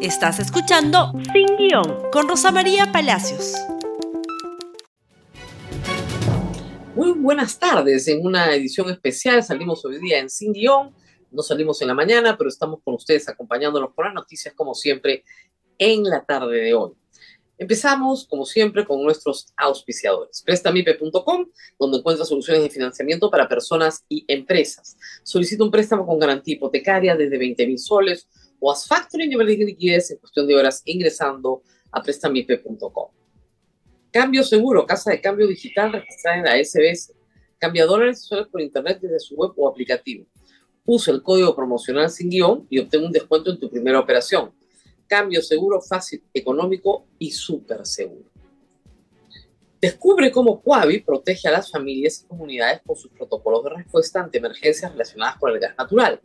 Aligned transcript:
Estás 0.00 0.38
escuchando 0.40 1.10
Sin 1.32 1.56
Guión 1.56 2.10
con 2.12 2.28
Rosa 2.28 2.52
María 2.52 2.92
Palacios. 2.92 3.54
Muy 6.94 7.12
buenas 7.12 7.58
tardes. 7.58 8.06
En 8.06 8.24
una 8.24 8.54
edición 8.54 8.90
especial 8.90 9.42
salimos 9.42 9.82
hoy 9.86 9.98
día 9.98 10.18
en 10.18 10.28
Sin 10.28 10.52
Guión. 10.52 10.94
No 11.30 11.42
salimos 11.42 11.80
en 11.80 11.88
la 11.88 11.94
mañana, 11.94 12.36
pero 12.36 12.48
estamos 12.48 12.80
con 12.84 12.94
ustedes 12.94 13.26
acompañándonos 13.28 13.94
por 13.94 14.04
las 14.04 14.14
noticias 14.14 14.52
como 14.54 14.74
siempre 14.74 15.24
en 15.78 16.04
la 16.04 16.22
tarde 16.22 16.58
de 16.58 16.74
hoy. 16.74 16.92
Empezamos, 17.58 18.26
como 18.26 18.44
siempre, 18.44 18.84
con 18.84 19.02
nuestros 19.02 19.46
auspiciadores. 19.56 20.42
Prestamipe.com, 20.42 21.46
donde 21.78 21.98
encuentra 21.98 22.26
soluciones 22.26 22.62
de 22.62 22.68
financiamiento 22.68 23.30
para 23.30 23.48
personas 23.48 24.04
y 24.10 24.26
empresas. 24.28 24.98
Solicita 25.22 25.64
un 25.64 25.70
préstamo 25.70 26.04
con 26.04 26.18
garantía 26.18 26.56
hipotecaria 26.56 27.16
desde 27.16 27.38
20 27.38 27.66
mil 27.66 27.78
soles 27.78 28.28
o 28.60 28.70
haz 28.70 28.86
factoring 28.86 29.28
nivel 29.28 29.46
de 29.46 29.64
liquidez 29.64 30.10
en 30.10 30.18
cuestión 30.18 30.46
de 30.46 30.56
horas 30.56 30.82
ingresando 30.84 31.62
a 31.90 32.02
prestamipe.com. 32.02 33.10
Cambio 34.10 34.42
seguro, 34.42 34.86
casa 34.86 35.10
de 35.10 35.20
cambio 35.20 35.46
digital 35.46 35.92
registrada 35.92 36.38
en 36.38 36.44
la 36.44 36.64
SBS. 36.64 37.12
Cambia 37.58 37.86
dólares 37.86 38.22
y 38.22 38.26
soles 38.26 38.48
por 38.48 38.60
internet 38.60 38.98
desde 39.00 39.20
su 39.20 39.34
web 39.34 39.52
o 39.56 39.68
aplicativo. 39.68 40.26
Usa 40.84 41.12
el 41.12 41.22
código 41.22 41.54
promocional 41.54 42.10
sin 42.10 42.30
guion 42.30 42.66
y 42.70 42.78
obtén 42.78 43.04
un 43.04 43.12
descuento 43.12 43.50
en 43.50 43.58
tu 43.58 43.68
primera 43.70 43.98
operación 43.98 44.52
cambio 45.06 45.42
seguro, 45.42 45.80
fácil, 45.80 46.22
económico 46.32 47.06
y 47.18 47.30
súper 47.30 47.86
seguro. 47.86 48.30
Descubre 49.80 50.32
cómo 50.32 50.60
Quavi 50.60 51.00
protege 51.00 51.48
a 51.48 51.52
las 51.52 51.70
familias 51.70 52.22
y 52.22 52.26
comunidades 52.26 52.80
con 52.84 52.96
sus 52.96 53.10
protocolos 53.12 53.64
de 53.64 53.70
respuesta 53.70 54.20
ante 54.20 54.38
emergencias 54.38 54.90
relacionadas 54.90 55.36
con 55.36 55.52
el 55.52 55.60
gas 55.60 55.74
natural. 55.76 56.20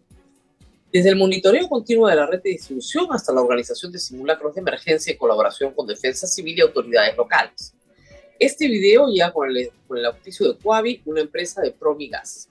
Desde 0.92 1.08
el 1.08 1.16
monitoreo 1.16 1.70
continuo 1.70 2.10
de 2.10 2.18
la 2.18 2.26
red 2.26 2.42
de 2.42 2.50
distribución 2.50 3.08
hasta 3.12 3.32
la 3.32 3.40
organización 3.40 3.94
de 3.94 4.00
simulacros 4.00 4.54
de 4.54 4.60
emergencia 4.60 5.14
en 5.14 5.18
colaboración 5.18 5.74
con 5.74 5.88
Defensa 5.88 6.28
Civil 6.28 6.58
y 6.58 6.62
autoridades 6.62 7.16
locales. 7.16 7.74
Este 8.38 8.68
video 8.68 9.08
llega 9.08 9.32
con 9.32 9.50
el, 9.50 9.72
con 9.88 10.06
auspicio 10.06 10.52
de 10.52 10.60
Quavi, 10.60 11.02
una 11.06 11.22
empresa 11.22 11.62
de 11.62 11.72
Promigas. 11.72 12.51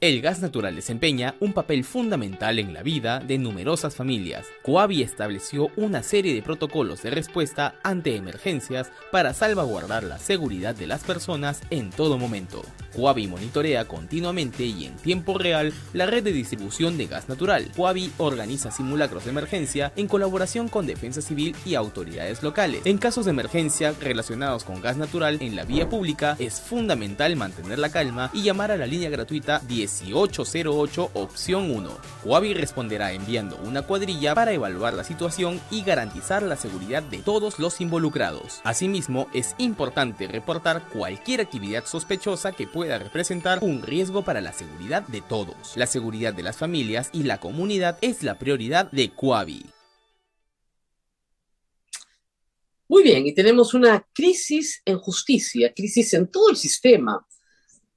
El 0.00 0.22
gas 0.22 0.40
natural 0.40 0.74
desempeña 0.74 1.34
un 1.40 1.52
papel 1.52 1.84
fundamental 1.84 2.58
en 2.58 2.72
la 2.72 2.82
vida 2.82 3.20
de 3.20 3.36
numerosas 3.36 3.94
familias. 3.94 4.46
Coavi 4.62 5.02
estableció 5.02 5.70
una 5.76 6.02
serie 6.02 6.32
de 6.32 6.40
protocolos 6.40 7.02
de 7.02 7.10
respuesta 7.10 7.74
ante 7.82 8.16
emergencias 8.16 8.90
para 9.12 9.34
salvaguardar 9.34 10.04
la 10.04 10.18
seguridad 10.18 10.74
de 10.74 10.86
las 10.86 11.04
personas 11.04 11.60
en 11.68 11.90
todo 11.90 12.16
momento. 12.16 12.62
Coavi 12.96 13.26
monitorea 13.26 13.84
continuamente 13.84 14.64
y 14.64 14.86
en 14.86 14.96
tiempo 14.96 15.36
real 15.36 15.74
la 15.92 16.06
red 16.06 16.24
de 16.24 16.32
distribución 16.32 16.96
de 16.96 17.06
gas 17.06 17.28
natural. 17.28 17.70
Coavi 17.76 18.10
organiza 18.16 18.70
simulacros 18.70 19.24
de 19.24 19.32
emergencia 19.32 19.92
en 19.96 20.08
colaboración 20.08 20.68
con 20.70 20.86
Defensa 20.86 21.20
Civil 21.20 21.54
y 21.66 21.74
autoridades 21.74 22.42
locales. 22.42 22.80
En 22.86 22.96
casos 22.96 23.26
de 23.26 23.32
emergencia 23.32 23.94
relacionados 24.00 24.64
con 24.64 24.80
gas 24.80 24.96
natural 24.96 25.36
en 25.42 25.56
la 25.56 25.64
vía 25.64 25.90
pública, 25.90 26.36
es 26.38 26.58
fundamental 26.58 27.36
mantener 27.36 27.78
la 27.78 27.90
calma 27.90 28.30
y 28.32 28.42
llamar 28.42 28.70
a 28.70 28.78
la 28.78 28.86
línea 28.86 29.10
gratuita 29.10 29.60
10 29.68 29.89
1808 30.04 31.10
opción 31.14 31.70
1. 31.70 31.90
Huavi 32.24 32.54
responderá 32.54 33.12
enviando 33.12 33.56
una 33.64 33.82
cuadrilla 33.82 34.34
para 34.34 34.52
evaluar 34.52 34.94
la 34.94 35.04
situación 35.04 35.60
y 35.70 35.82
garantizar 35.82 36.42
la 36.42 36.56
seguridad 36.56 37.02
de 37.02 37.18
todos 37.18 37.58
los 37.58 37.80
involucrados. 37.80 38.60
Asimismo, 38.64 39.28
es 39.34 39.54
importante 39.58 40.26
reportar 40.28 40.88
cualquier 40.88 41.40
actividad 41.40 41.84
sospechosa 41.86 42.52
que 42.52 42.66
pueda 42.66 42.98
representar 42.98 43.58
un 43.62 43.82
riesgo 43.82 44.22
para 44.22 44.40
la 44.40 44.52
seguridad 44.52 45.02
de 45.08 45.20
todos. 45.20 45.76
La 45.76 45.86
seguridad 45.86 46.32
de 46.34 46.42
las 46.42 46.56
familias 46.56 47.10
y 47.12 47.24
la 47.24 47.38
comunidad 47.38 47.98
es 48.00 48.22
la 48.22 48.38
prioridad 48.38 48.90
de 48.90 49.10
Coavi. 49.10 49.66
Muy 52.88 53.04
bien, 53.04 53.24
y 53.24 53.32
tenemos 53.32 53.72
una 53.72 54.04
crisis 54.12 54.82
en 54.84 54.98
justicia, 54.98 55.72
crisis 55.72 56.12
en 56.14 56.26
todo 56.26 56.50
el 56.50 56.56
sistema 56.56 57.24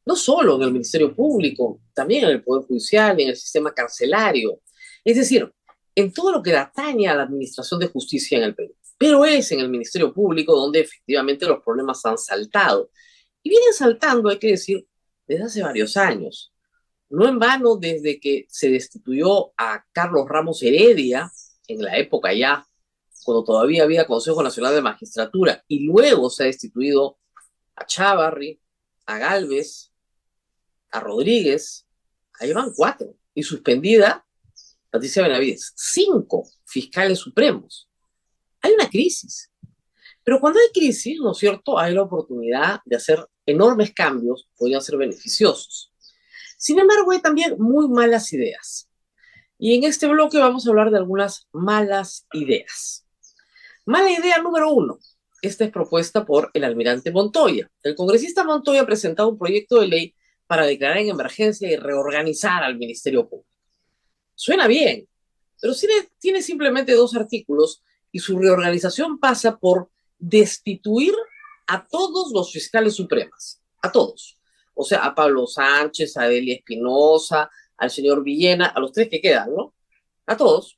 no 0.06 0.16
solo 0.16 0.56
en 0.56 0.64
el 0.64 0.72
Ministerio 0.72 1.16
Público, 1.16 1.82
también 1.94 2.26
en 2.26 2.32
el 2.32 2.44
Poder 2.44 2.66
Judicial, 2.68 3.20
en 3.20 3.30
el 3.30 3.36
sistema 3.36 3.74
carcelario, 3.74 4.62
es 5.04 5.18
decir, 5.18 5.52
en 5.96 6.12
todo 6.12 6.32
lo 6.32 6.44
que 6.44 6.56
atañe 6.56 7.08
a 7.08 7.16
la 7.16 7.24
administración 7.24 7.80
de 7.80 7.88
justicia 7.88 8.38
en 8.38 8.46
el 8.46 8.56
Perú. 8.56 8.76
Pero 8.98 9.26
es 9.26 9.52
en 9.52 9.60
el 9.60 9.70
Ministerio 9.70 10.14
Público 10.14 10.56
donde 10.56 10.82
efectivamente 10.82 11.46
los 11.46 11.62
problemas 11.64 12.04
han 12.06 12.18
saltado. 12.18 12.90
Y 13.42 13.50
vienen 13.50 13.74
saltando, 13.74 14.30
hay 14.30 14.40
que 14.40 14.52
decir, 14.52 14.88
desde 15.28 15.44
hace 15.44 15.62
varios 15.62 15.98
años. 15.98 16.54
No 17.10 17.28
en 17.28 17.38
vano, 17.38 17.76
desde 17.76 18.20
que 18.20 18.46
se 18.50 18.70
destituyó 18.70 19.54
a 19.58 19.86
Carlos 19.92 20.26
Ramos 20.28 20.64
Heredia, 20.64 21.32
en 21.68 21.82
la 21.82 21.98
época 21.98 22.34
ya, 22.34 22.66
cuando 23.24 23.44
todavía 23.44 23.84
había 23.84 24.08
Consejo 24.08 24.42
Nacional 24.42 24.74
de 24.74 24.82
Magistratura, 24.82 25.64
y 25.68 25.86
luego 25.86 26.30
se 26.30 26.44
ha 26.44 26.46
destituido 26.48 27.18
a 27.76 27.86
Chávarri, 27.86 28.60
a 29.06 29.18
Galvez, 29.18 29.93
a 30.94 31.00
Rodríguez, 31.00 31.86
ahí 32.40 32.54
van 32.54 32.72
cuatro, 32.74 33.16
y 33.34 33.44
suspendida 33.44 34.26
Patricia 34.90 35.24
Benavides, 35.24 35.74
cinco 35.76 36.48
fiscales 36.66 37.18
supremos. 37.20 37.90
Hay 38.62 38.74
una 38.74 38.88
crisis. 38.88 39.50
Pero 40.24 40.40
cuando 40.40 40.60
hay 40.60 40.68
crisis, 40.72 41.20
¿no 41.20 41.32
es 41.32 41.38
cierto?, 41.40 41.78
hay 41.78 41.94
la 41.94 42.04
oportunidad 42.04 42.80
de 42.86 42.96
hacer 42.96 43.28
enormes 43.46 43.92
cambios, 43.94 44.48
podrían 44.56 44.82
ser 44.82 44.98
beneficiosos. 44.98 45.92
Sin 46.58 46.80
embargo, 46.80 47.12
hay 47.12 47.22
también 47.22 47.56
muy 47.58 47.90
malas 47.90 48.32
ideas. 48.32 48.88
Y 49.58 49.76
en 49.76 49.84
este 49.84 50.08
bloque 50.08 50.38
vamos 50.38 50.66
a 50.66 50.70
hablar 50.70 50.92
de 50.92 50.98
algunas 50.98 51.48
malas 51.52 52.28
ideas. 52.32 53.06
Mala 53.86 54.12
idea 54.12 54.38
número 54.42 54.72
uno. 54.72 55.00
Esta 55.42 55.66
es 55.66 55.72
propuesta 55.72 56.24
por 56.24 56.52
el 56.54 56.64
almirante 56.64 57.12
Montoya. 57.12 57.70
El 57.82 57.96
congresista 57.96 58.44
Montoya 58.44 58.82
ha 58.82 58.86
presentado 58.86 59.30
un 59.30 59.38
proyecto 59.38 59.82
de 59.82 59.88
ley 59.88 60.16
para 60.54 60.68
declarar 60.68 61.00
en 61.00 61.10
emergencia 61.10 61.68
y 61.68 61.78
reorganizar 61.78 62.64
al 62.64 62.78
Ministerio 62.78 63.28
Público. 63.28 63.50
Suena 64.36 64.68
bien, 64.68 65.10
pero 65.60 65.74
tiene, 66.20 66.44
simplemente 66.44 66.94
dos 66.94 67.16
artículos 67.16 67.82
y 68.12 68.20
su 68.20 68.38
reorganización 68.38 69.18
pasa 69.18 69.58
por 69.58 69.90
destituir 70.20 71.16
a 71.66 71.88
todos 71.88 72.32
los 72.34 72.52
fiscales 72.52 72.94
supremos, 72.94 73.64
a 73.82 73.92
todos. 73.92 74.40
O 74.76 74.84
sea, 74.84 75.04
a 75.04 75.16
Pablo 75.16 75.48
Sánchez, 75.48 76.18
a 76.18 76.28
Delia 76.28 76.54
Espinosa, 76.54 77.50
al 77.76 77.90
señor 77.90 78.24
Villena, 78.24 78.68
a 78.68 78.80
los 78.80 78.92
tres 78.92 79.10
que 79.10 79.22
quedan, 79.22 79.56
¿no? 79.56 79.74
A 80.28 80.38
todos. 80.38 80.78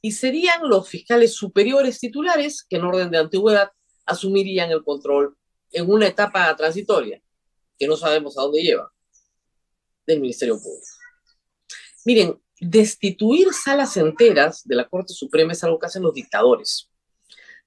Y 0.00 0.10
serían 0.10 0.68
los 0.68 0.88
fiscales 0.88 1.36
superiores 1.36 2.00
titulares 2.00 2.64
que 2.68 2.78
en 2.78 2.84
orden 2.84 3.12
de 3.12 3.18
antigüedad 3.18 3.70
asumirían 4.06 4.72
el 4.72 4.82
control 4.82 5.36
en 5.70 5.88
una 5.88 6.08
etapa 6.08 6.56
transitoria 6.56 7.22
que 7.78 7.86
no 7.86 7.96
sabemos 7.96 8.38
a 8.38 8.42
dónde 8.42 8.62
lleva, 8.62 8.92
del 10.06 10.20
Ministerio 10.20 10.54
Público. 10.60 10.86
Miren, 12.04 12.40
destituir 12.60 13.52
salas 13.52 13.96
enteras 13.96 14.62
de 14.64 14.76
la 14.76 14.88
Corte 14.88 15.12
Suprema 15.12 15.52
es 15.52 15.62
algo 15.64 15.78
que 15.78 15.86
hacen 15.86 16.02
los 16.02 16.14
dictadores. 16.14 16.90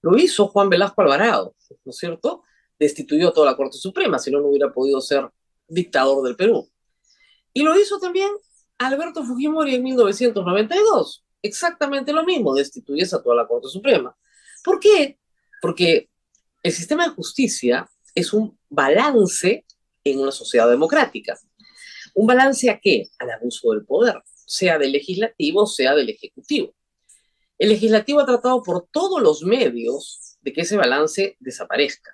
Lo 0.02 0.18
hizo 0.18 0.48
Juan 0.48 0.70
Velasco 0.70 1.02
Alvarado, 1.02 1.56
¿no 1.84 1.90
es 1.90 1.98
cierto? 1.98 2.44
Destituyó 2.78 3.30
a 3.30 3.34
toda 3.34 3.52
la 3.52 3.58
Corte 3.58 3.78
Suprema, 3.78 4.20
si 4.20 4.32
no, 4.32 4.40
no 4.40 4.48
hubiera 4.48 4.72
podido 4.72 5.02
ser 5.02 5.30
dictador 5.68 6.24
del 6.24 6.36
Perú. 6.36 6.70
Y 7.54 7.64
lo 7.64 7.80
hizo 7.80 8.00
también 8.00 8.30
Alberto 8.78 9.24
Fujimori 9.24 9.76
en 9.76 9.84
1992. 9.84 11.26
Exactamente 11.42 12.12
lo 12.12 12.24
mismo, 12.24 12.54
destituyes 12.54 13.14
a 13.14 13.22
toda 13.22 13.36
la 13.36 13.48
Corte 13.48 13.70
Suprema. 13.70 14.16
¿Por 14.64 14.80
qué? 14.80 15.20
Porque 15.62 16.10
el 16.64 16.72
sistema 16.72 17.08
de 17.08 17.14
justicia 17.14 17.90
es 18.14 18.34
un 18.34 18.58
balance 18.70 19.66
en 20.06 20.20
una 20.20 20.32
sociedad 20.32 20.70
democrática. 20.70 21.38
¿Un 22.14 22.28
balance 22.28 22.70
a 22.70 22.80
qué? 22.80 23.10
Al 23.20 23.32
abuso 23.32 23.72
del 23.72 23.86
poder, 23.86 24.22
sea 24.46 24.78
del 24.78 24.94
legislativo, 24.94 25.66
sea 25.66 25.96
del 25.96 26.10
ejecutivo. 26.10 26.74
El 27.58 27.70
legislativo 27.70 28.20
ha 28.20 28.26
tratado 28.26 28.62
por 28.62 28.88
todos 28.92 29.22
los 29.22 29.44
medios 29.44 30.38
de 30.42 30.54
que 30.54 30.62
ese 30.62 30.78
balance 30.78 31.36
desaparezca, 31.40 32.12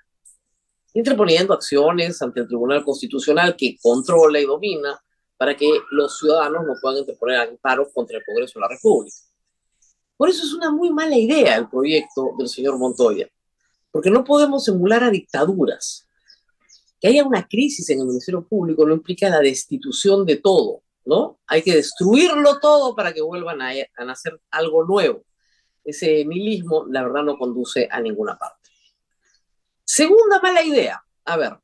interponiendo 0.93 1.53
acciones 1.53 2.21
ante 2.21 2.39
el 2.41 2.47
Tribunal 2.47 2.83
Constitucional 2.83 3.55
que 3.55 3.77
controla 3.81 4.39
y 4.39 4.45
domina 4.45 4.99
para 5.37 5.55
que 5.57 5.69
los 5.91 6.17
ciudadanos 6.17 6.65
no 6.65 6.73
puedan 6.81 6.99
interponer 6.99 7.37
amparos 7.37 7.89
contra 7.93 8.17
el 8.17 8.23
Congreso 8.23 8.59
de 8.59 8.61
la 8.61 8.69
República. 8.69 9.17
Por 10.15 10.29
eso 10.29 10.43
es 10.43 10.53
una 10.53 10.71
muy 10.71 10.91
mala 10.91 11.17
idea 11.17 11.55
el 11.55 11.67
proyecto 11.67 12.29
del 12.37 12.47
señor 12.47 12.77
Montoya, 12.77 13.27
porque 13.89 14.11
no 14.11 14.23
podemos 14.23 14.67
emular 14.67 15.03
a 15.03 15.09
dictaduras 15.09 16.07
que 17.01 17.07
haya 17.07 17.25
una 17.25 17.47
crisis 17.47 17.89
en 17.89 17.99
el 17.99 18.05
Ministerio 18.05 18.47
Público 18.47 18.85
no 18.85 18.93
implica 18.93 19.27
la 19.27 19.39
destitución 19.39 20.23
de 20.23 20.35
todo, 20.37 20.83
¿no? 21.03 21.39
Hay 21.47 21.63
que 21.63 21.75
destruirlo 21.75 22.59
todo 22.59 22.95
para 22.95 23.11
que 23.11 23.23
vuelvan 23.23 23.59
a, 23.59 23.73
nacer 24.05 24.39
algo 24.51 24.85
nuevo. 24.85 25.25
Ese 25.83 26.23
nihilismo, 26.23 26.85
la 26.87 27.01
verdad, 27.01 27.23
no 27.23 27.39
conduce 27.39 27.87
a 27.89 27.99
ninguna 27.99 28.37
parte. 28.37 28.69
Segunda 29.83 30.39
mala 30.41 30.63
idea. 30.63 31.03
A 31.25 31.37
ver, 31.37 31.57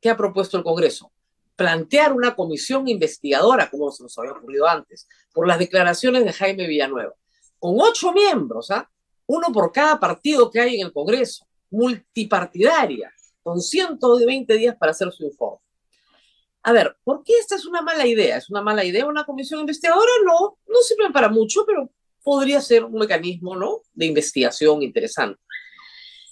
¿qué 0.00 0.10
ha 0.10 0.16
propuesto 0.16 0.56
el 0.56 0.64
Congreso? 0.64 1.12
Plantear 1.54 2.12
una 2.12 2.34
comisión 2.34 2.88
investigadora, 2.88 3.70
como 3.70 3.92
se 3.92 4.02
nos 4.02 4.18
había 4.18 4.32
ocurrido 4.32 4.66
antes, 4.66 5.06
por 5.32 5.46
las 5.46 5.60
declaraciones 5.60 6.24
de 6.24 6.32
Jaime 6.32 6.66
Villanueva. 6.66 7.14
con 7.60 7.80
ocho 7.80 8.12
miembros, 8.12 8.72
¿ah? 8.72 8.90
uno 9.26 9.52
por 9.52 9.70
cada 9.70 9.98
partido 10.00 10.50
que 10.50 10.60
hay 10.60 10.80
en 10.80 10.86
el 10.86 10.92
Congreso, 10.92 11.46
multipartidaria, 11.70 13.12
con 13.46 13.60
120 13.60 14.54
días 14.54 14.76
para 14.76 14.90
hacer 14.90 15.12
su 15.12 15.22
informe. 15.22 15.60
A 16.64 16.72
ver, 16.72 16.96
¿por 17.04 17.22
qué 17.22 17.32
esta 17.38 17.54
es 17.54 17.64
una 17.64 17.80
mala 17.80 18.04
idea? 18.04 18.38
¿Es 18.38 18.50
una 18.50 18.60
mala 18.60 18.84
idea 18.84 19.06
una 19.06 19.24
comisión 19.24 19.60
investigadora? 19.60 20.10
No, 20.24 20.58
no 20.66 20.80
sirve 20.80 21.12
para 21.12 21.28
mucho, 21.28 21.64
pero 21.64 21.88
podría 22.24 22.60
ser 22.60 22.82
un 22.82 22.98
mecanismo 22.98 23.54
¿no? 23.54 23.82
de 23.94 24.06
investigación 24.06 24.82
interesante. 24.82 25.40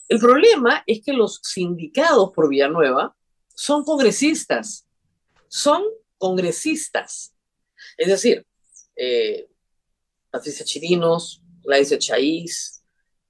El 0.08 0.19
problema 0.19 0.82
es 0.88 1.02
que 1.05 1.12
los 1.12 1.38
sindicados 1.40 2.32
por 2.34 2.49
Villanueva 2.49 3.14
son 3.55 3.84
congresistas, 3.84 4.84
son 5.46 5.84
congresistas. 6.19 7.32
Es 7.96 8.08
decir, 8.08 8.44
eh, 8.96 9.49
Patricia 10.32 10.64
Chirinos, 10.64 11.40
Gladys 11.62 11.96
Chaís, 12.00 12.82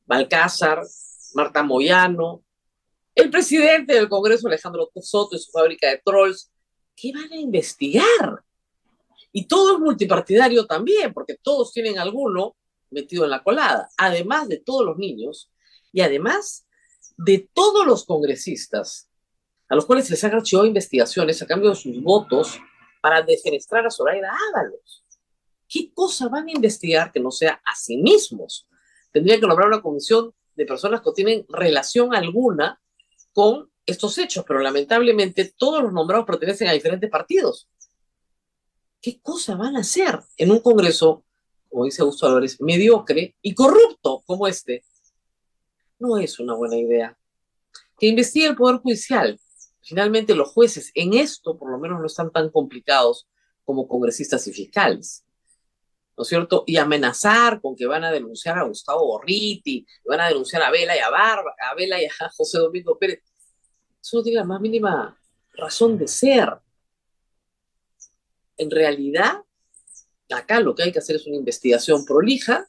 Balcázar, 0.06 0.81
Marta 1.34 1.62
Moyano, 1.62 2.44
el 3.14 3.31
presidente 3.31 3.94
del 3.94 4.08
Congreso, 4.08 4.49
Alejandro 4.49 4.90
Soto, 5.00 5.37
y 5.37 5.38
su 5.38 5.50
fábrica 5.50 5.88
de 5.88 6.02
trolls, 6.05 6.50
¿qué 6.96 7.12
van 7.12 7.32
a 7.32 7.37
investigar? 7.37 8.43
Y 9.32 9.46
todo 9.46 9.75
es 9.75 9.81
multipartidario 9.81 10.66
también, 10.66 11.12
porque 11.12 11.37
todos 11.40 11.72
tienen 11.72 11.99
alguno 11.99 12.56
metido 12.90 13.25
en 13.25 13.31
la 13.31 13.43
colada, 13.43 13.88
además 13.96 14.49
de 14.49 14.58
todos 14.58 14.84
los 14.84 14.96
niños 14.96 15.50
y 15.93 16.00
además 16.00 16.66
de 17.16 17.49
todos 17.52 17.87
los 17.87 18.05
congresistas 18.05 19.08
a 19.69 19.75
los 19.75 19.87
cuales 19.87 20.10
les 20.10 20.22
han 20.22 20.34
archivado 20.34 20.67
investigaciones 20.67 21.40
a 21.40 21.46
cambio 21.46 21.70
de 21.70 21.76
sus 21.76 22.00
votos 22.02 22.60
para 23.00 23.22
defenestrar 23.22 23.87
a 23.87 23.90
Zoraida 23.90 24.32
Ábalos. 24.52 25.05
¿Qué 25.69 25.93
cosa 25.93 26.28
van 26.28 26.49
a 26.49 26.52
investigar 26.52 27.10
que 27.10 27.20
no 27.20 27.31
sea 27.31 27.60
a 27.64 27.75
sí 27.75 27.96
mismos? 27.96 28.69
Tendría 29.12 29.40
que 29.40 29.46
nombrar 29.46 29.69
una 29.69 29.82
comisión 29.82 30.32
de 30.55 30.67
personas 30.67 31.00
que 31.00 31.12
tienen 31.12 31.46
relación 31.49 32.14
alguna 32.14 32.81
con 33.34 33.70
estos 33.84 34.16
hechos, 34.16 34.44
pero 34.46 34.60
lamentablemente 34.60 35.52
todos 35.56 35.82
los 35.82 35.92
nombrados 35.92 36.26
pertenecen 36.26 36.69
a 36.69 36.72
diferentes 36.72 37.10
partidos. 37.10 37.69
¿Qué 39.02 39.20
cosa 39.20 39.56
van 39.56 39.76
a 39.76 39.81
hacer 39.81 40.19
en 40.38 40.50
un 40.50 40.60
Congreso, 40.60 41.25
como 41.69 41.84
dice 41.84 42.00
Augusto 42.00 42.26
Álvarez, 42.26 42.58
mediocre 42.60 43.36
y 43.42 43.54
corrupto 43.54 44.22
como 44.25 44.46
este? 44.46 44.84
No 45.98 46.16
es 46.16 46.38
una 46.38 46.54
buena 46.54 46.76
idea. 46.76 47.19
Que 47.98 48.06
investigue 48.06 48.46
el 48.46 48.56
Poder 48.56 48.78
Judicial. 48.78 49.38
Finalmente 49.82 50.34
los 50.34 50.48
jueces 50.48 50.90
en 50.94 51.12
esto 51.12 51.58
por 51.58 51.70
lo 51.70 51.78
menos 51.78 52.00
no 52.00 52.06
están 52.06 52.31
tan 52.31 52.48
complicados 52.48 53.28
como 53.64 53.86
congresistas 53.86 54.46
y 54.46 54.52
fiscales. 54.52 55.25
¿No 56.16 56.22
es 56.22 56.28
cierto? 56.28 56.64
Y 56.66 56.76
amenazar 56.76 57.61
con 57.61 57.75
que 57.75 57.87
van 57.87 58.05
a 58.05 58.12
denunciar 58.12 58.58
a 58.58 58.64
Gustavo 58.64 59.06
Borriti, 59.06 59.84
van 60.05 60.20
a 60.20 60.28
denunciar 60.28 60.62
a 60.62 60.70
Vela 60.70 60.96
y 60.96 61.00
a 61.00 61.11
Barba, 61.11 61.55
a 61.70 61.75
Vela 61.75 62.00
y 62.00 62.06
a 62.06 62.28
José 62.37 62.58
Domingo 62.58 62.99
Pérez 62.99 63.22
eso 64.05 64.19
no 64.19 64.22
tiene 64.22 64.40
la 64.40 64.44
más 64.44 64.61
mínima 64.61 65.19
razón 65.55 65.96
de 65.96 66.06
ser. 66.06 66.58
En 68.58 68.70
realidad, 68.70 69.43
acá 70.28 70.61
lo 70.61 70.75
que 70.75 70.82
hay 70.82 70.93
que 70.93 70.99
hacer 70.99 71.16
es 71.16 71.26
una 71.26 71.37
investigación 71.37 72.05
prolija 72.05 72.69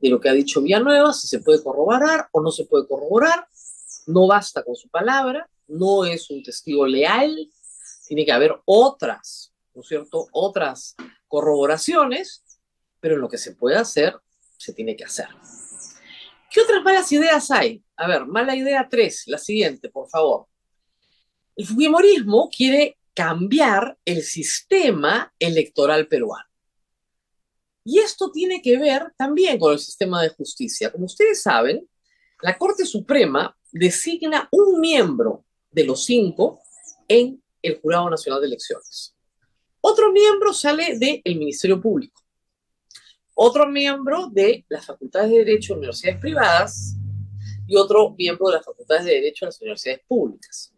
de 0.00 0.08
lo 0.08 0.20
que 0.20 0.28
ha 0.28 0.32
dicho 0.32 0.60
Villanueva, 0.60 1.12
si 1.12 1.28
se 1.28 1.38
puede 1.38 1.62
corroborar 1.62 2.28
o 2.32 2.40
no 2.40 2.50
se 2.50 2.64
puede 2.64 2.84
corroborar. 2.88 3.46
No 4.08 4.26
basta 4.26 4.64
con 4.64 4.74
su 4.74 4.88
palabra, 4.88 5.48
no 5.68 6.04
es 6.04 6.30
un 6.30 6.42
testigo 6.42 6.84
leal, 6.84 7.48
tiene 8.08 8.24
que 8.24 8.32
haber 8.32 8.56
otras, 8.64 9.52
¿no 9.72 9.82
es 9.82 9.88
cierto? 9.88 10.26
Otras 10.32 10.96
corroboraciones, 11.28 12.42
pero 13.06 13.18
lo 13.18 13.28
que 13.28 13.38
se 13.38 13.54
puede 13.54 13.76
hacer, 13.76 14.18
se 14.58 14.72
tiene 14.72 14.96
que 14.96 15.04
hacer. 15.04 15.28
¿Qué 16.50 16.60
otras 16.60 16.82
malas 16.82 17.12
ideas 17.12 17.52
hay? 17.52 17.80
A 17.96 18.08
ver, 18.08 18.26
mala 18.26 18.56
idea 18.56 18.88
3, 18.90 19.28
la 19.28 19.38
siguiente, 19.38 19.90
por 19.90 20.08
favor. 20.10 20.48
El 21.54 21.66
Fujimorismo 21.68 22.50
quiere 22.50 22.98
cambiar 23.14 23.96
el 24.04 24.24
sistema 24.24 25.32
electoral 25.38 26.08
peruano. 26.08 26.48
Y 27.84 28.00
esto 28.00 28.32
tiene 28.32 28.60
que 28.60 28.76
ver 28.76 29.12
también 29.16 29.56
con 29.60 29.74
el 29.74 29.78
sistema 29.78 30.20
de 30.20 30.30
justicia. 30.30 30.90
Como 30.90 31.04
ustedes 31.04 31.40
saben, 31.40 31.88
la 32.42 32.58
Corte 32.58 32.84
Suprema 32.84 33.56
designa 33.70 34.48
un 34.50 34.80
miembro 34.80 35.44
de 35.70 35.84
los 35.84 36.04
cinco 36.04 36.60
en 37.06 37.40
el 37.62 37.80
Jurado 37.80 38.10
Nacional 38.10 38.40
de 38.40 38.48
Elecciones. 38.48 39.14
Otro 39.80 40.10
miembro 40.10 40.52
sale 40.52 40.98
del 40.98 41.38
Ministerio 41.38 41.80
Público. 41.80 42.25
Otro 43.38 43.66
miembro 43.66 44.28
de 44.28 44.64
las 44.70 44.86
facultades 44.86 45.30
de 45.30 45.44
Derecho 45.44 45.74
de 45.74 45.80
universidades 45.80 46.18
privadas 46.18 46.96
y 47.66 47.76
otro 47.76 48.14
miembro 48.16 48.48
de 48.48 48.54
las 48.54 48.64
facultades 48.64 49.04
de 49.04 49.12
Derecho 49.12 49.44
de 49.44 49.48
las 49.48 49.60
universidades 49.60 50.00
públicas 50.08 50.72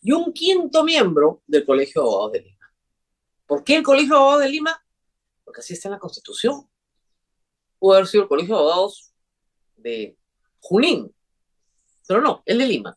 y 0.00 0.12
un 0.12 0.32
quinto 0.32 0.84
miembro 0.84 1.42
del 1.48 1.66
Colegio 1.66 2.00
de 2.00 2.06
Abogados 2.06 2.32
de 2.32 2.42
Lima. 2.42 2.72
¿Por 3.44 3.64
qué 3.64 3.74
el 3.74 3.82
Colegio 3.82 4.14
de 4.14 4.20
Abogados 4.20 4.42
de 4.44 4.48
Lima? 4.50 4.84
Porque 5.44 5.60
así 5.62 5.72
está 5.72 5.88
en 5.88 5.94
la 5.94 5.98
Constitución. 5.98 6.68
Pudo 7.80 7.94
haber 7.94 8.06
sido 8.06 8.22
el 8.22 8.28
Colegio 8.28 8.54
de 8.54 8.60
Abogados 8.60 9.12
de 9.74 10.16
Junín, 10.60 11.12
pero 12.06 12.20
no, 12.20 12.44
el 12.46 12.58
de 12.58 12.66
Lima. 12.66 12.96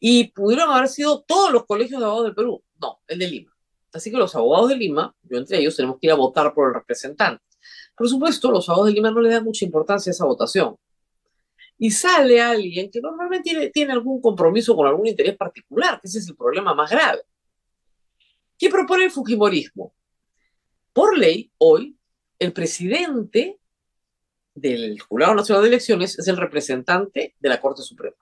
Y 0.00 0.32
pudieron 0.32 0.70
haber 0.70 0.88
sido 0.88 1.22
todos 1.22 1.52
los 1.52 1.66
colegios 1.66 2.00
de 2.00 2.06
abogados 2.06 2.26
del 2.26 2.34
Perú. 2.34 2.64
No, 2.80 2.98
el 3.06 3.20
de 3.20 3.28
Lima. 3.28 3.56
Así 3.92 4.10
que 4.10 4.16
los 4.16 4.34
abogados 4.34 4.70
de 4.70 4.76
Lima, 4.76 5.14
yo 5.22 5.38
entre 5.38 5.60
ellos, 5.60 5.76
tenemos 5.76 5.98
que 6.00 6.08
ir 6.08 6.12
a 6.12 6.16
votar 6.16 6.52
por 6.52 6.66
el 6.66 6.74
representante. 6.74 7.44
Por 7.96 8.08
supuesto, 8.08 8.50
los 8.50 8.68
abogados 8.68 8.88
de 8.88 8.94
Lima 8.94 9.10
no 9.10 9.20
le 9.20 9.30
dan 9.30 9.44
mucha 9.44 9.64
importancia 9.64 10.10
a 10.10 10.14
esa 10.14 10.24
votación 10.24 10.76
y 11.78 11.90
sale 11.90 12.40
alguien 12.40 12.90
que 12.90 13.00
normalmente 13.00 13.50
tiene, 13.50 13.70
tiene 13.70 13.92
algún 13.92 14.20
compromiso 14.20 14.76
con 14.76 14.86
algún 14.86 15.06
interés 15.06 15.36
particular, 15.36 16.00
que 16.00 16.08
ese 16.08 16.18
es 16.18 16.28
el 16.28 16.36
problema 16.36 16.74
más 16.74 16.90
grave. 16.90 17.22
¿Qué 18.58 18.68
propone 18.68 19.04
el 19.04 19.10
Fujimorismo? 19.10 19.92
Por 20.92 21.18
ley, 21.18 21.50
hoy, 21.58 21.96
el 22.38 22.52
presidente 22.52 23.58
del 24.54 25.00
Jurado 25.00 25.34
Nacional 25.34 25.62
de 25.62 25.68
Elecciones 25.68 26.18
es 26.18 26.28
el 26.28 26.36
representante 26.36 27.34
de 27.38 27.48
la 27.48 27.60
Corte 27.60 27.82
Suprema. 27.82 28.16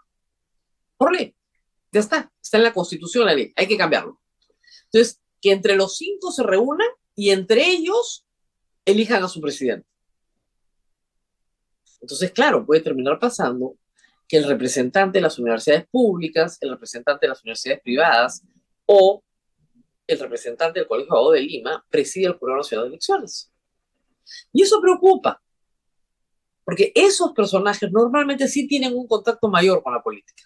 Por 0.96 1.12
ley. 1.12 1.34
Ya 1.92 2.00
está. 2.00 2.32
Está 2.42 2.56
en 2.56 2.64
la 2.64 2.72
Constitución 2.72 3.26
la 3.26 3.34
ley. 3.34 3.52
Hay 3.54 3.68
que 3.68 3.76
cambiarlo. 3.76 4.20
Entonces, 4.84 5.20
que 5.40 5.52
entre 5.52 5.76
los 5.76 5.96
cinco 5.96 6.32
se 6.32 6.42
reúnan 6.42 6.88
y 7.14 7.30
entre 7.30 7.66
ellos 7.66 8.24
elijan 8.84 9.22
a 9.22 9.28
su 9.28 9.40
presidente. 9.40 9.86
Entonces, 12.00 12.32
claro, 12.32 12.66
puede 12.66 12.80
terminar 12.80 13.18
pasando 13.18 13.76
que 14.26 14.36
el 14.36 14.44
representante 14.44 15.18
de 15.18 15.22
las 15.22 15.38
universidades 15.38 15.86
públicas, 15.88 16.58
el 16.60 16.70
representante 16.70 17.26
de 17.26 17.28
las 17.28 17.42
universidades 17.44 17.82
privadas 17.82 18.42
o 18.86 19.22
el 20.06 20.18
representante 20.18 20.80
del 20.80 20.88
Colegio 20.88 21.12
de 21.12 21.18
Abogados 21.18 21.34
de 21.34 21.46
Lima 21.46 21.84
preside 21.88 22.26
el 22.26 22.34
Jurado 22.34 22.58
Nacional 22.58 22.86
de 22.86 22.88
Elecciones. 22.88 23.52
Y 24.52 24.62
eso 24.62 24.80
preocupa, 24.80 25.40
porque 26.64 26.92
esos 26.94 27.32
personajes 27.32 27.90
normalmente 27.92 28.48
sí 28.48 28.66
tienen 28.66 28.96
un 28.96 29.06
contacto 29.06 29.48
mayor 29.48 29.82
con 29.82 29.92
la 29.92 30.02
política. 30.02 30.44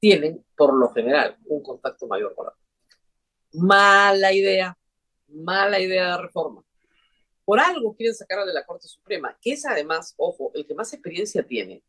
Tienen, 0.00 0.44
por 0.56 0.74
lo 0.74 0.92
general, 0.92 1.36
un 1.44 1.62
contacto 1.62 2.06
mayor 2.06 2.34
con 2.34 2.46
la 2.46 2.52
política. 2.52 2.98
Mala 3.52 4.32
idea, 4.32 4.76
mala 5.28 5.78
idea 5.78 6.16
de 6.16 6.22
reforma 6.22 6.64
por 7.52 7.60
algo 7.60 7.94
quieren 7.94 8.14
sacar 8.14 8.46
de 8.46 8.54
la 8.54 8.64
Corte 8.64 8.88
Suprema, 8.88 9.36
que 9.38 9.52
es 9.52 9.66
además, 9.66 10.14
ojo, 10.16 10.50
el 10.54 10.66
que 10.66 10.74
más 10.74 10.90
experiencia 10.94 11.46
tiene, 11.46 11.84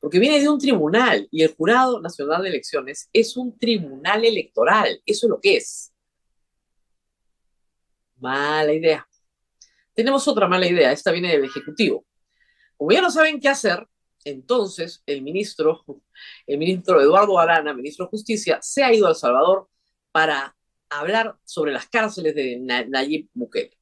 porque 0.00 0.18
viene 0.18 0.40
de 0.40 0.48
un 0.48 0.58
tribunal 0.58 1.28
y 1.30 1.42
el 1.42 1.54
Jurado 1.54 2.00
Nacional 2.00 2.42
de 2.42 2.48
Elecciones 2.48 3.10
es 3.12 3.36
un 3.36 3.58
tribunal 3.58 4.24
electoral, 4.24 5.02
eso 5.04 5.26
es 5.26 5.30
lo 5.30 5.38
que 5.42 5.56
es. 5.58 5.92
Mala 8.16 8.72
idea. 8.72 9.06
Tenemos 9.92 10.26
otra 10.26 10.48
mala 10.48 10.66
idea, 10.66 10.90
esta 10.90 11.12
viene 11.12 11.32
del 11.32 11.44
Ejecutivo. 11.44 12.06
Como 12.74 12.90
ya 12.90 13.02
no 13.02 13.10
saben 13.10 13.38
qué 13.38 13.50
hacer, 13.50 13.86
entonces 14.24 15.02
el 15.04 15.20
ministro, 15.20 15.84
el 16.46 16.56
ministro 16.56 16.98
Eduardo 16.98 17.38
Arana, 17.38 17.74
ministro 17.74 18.06
de 18.06 18.10
Justicia, 18.10 18.58
se 18.62 18.82
ha 18.82 18.90
ido 18.90 19.06
a 19.06 19.10
El 19.10 19.16
Salvador 19.16 19.68
para 20.12 20.56
hablar 20.88 21.36
sobre 21.44 21.72
las 21.72 21.90
cárceles 21.90 22.34
de 22.34 22.56
Nayib 22.58 23.28
Bukele. 23.34 23.76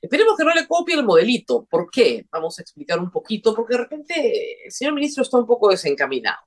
Esperemos 0.00 0.36
que 0.36 0.44
no 0.44 0.54
le 0.54 0.66
copie 0.66 0.94
el 0.94 1.04
modelito. 1.04 1.66
¿Por 1.70 1.90
qué? 1.90 2.26
Vamos 2.30 2.58
a 2.58 2.62
explicar 2.62 2.98
un 2.98 3.10
poquito, 3.10 3.54
porque 3.54 3.74
de 3.74 3.82
repente 3.82 4.64
el 4.64 4.72
señor 4.72 4.94
ministro 4.94 5.22
está 5.22 5.36
un 5.36 5.46
poco 5.46 5.68
desencaminado. 5.68 6.38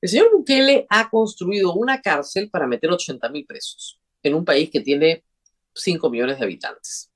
El 0.00 0.08
señor 0.08 0.30
Bukele 0.32 0.86
ha 0.90 1.08
construido 1.08 1.72
una 1.74 2.02
cárcel 2.02 2.50
para 2.50 2.66
meter 2.66 2.90
80 2.90 3.28
mil 3.30 3.46
presos 3.46 4.00
en 4.22 4.34
un 4.34 4.44
país 4.44 4.70
que 4.70 4.80
tiene 4.80 5.24
5 5.74 6.10
millones 6.10 6.38
de 6.38 6.44
habitantes. 6.44 7.10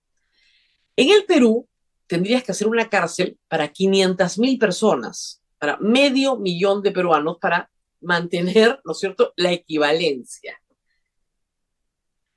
En 0.97 1.11
el 1.11 1.25
Perú 1.25 1.69
tendrías 2.07 2.43
que 2.43 2.53
hacer 2.53 2.67
una 2.67 2.89
cárcel 2.89 3.39
para 3.49 3.69
500 3.69 4.39
mil 4.39 4.59
personas, 4.59 5.43
para 5.59 5.77
medio 5.79 6.37
millón 6.37 6.83
de 6.83 6.93
peruanos, 6.93 7.39
para 7.41 7.71
mantener, 8.01 8.81
¿no 8.85 8.93
es 8.93 8.99
cierto?, 8.99 9.33
la 9.37 9.53
equivalencia. 9.53 10.59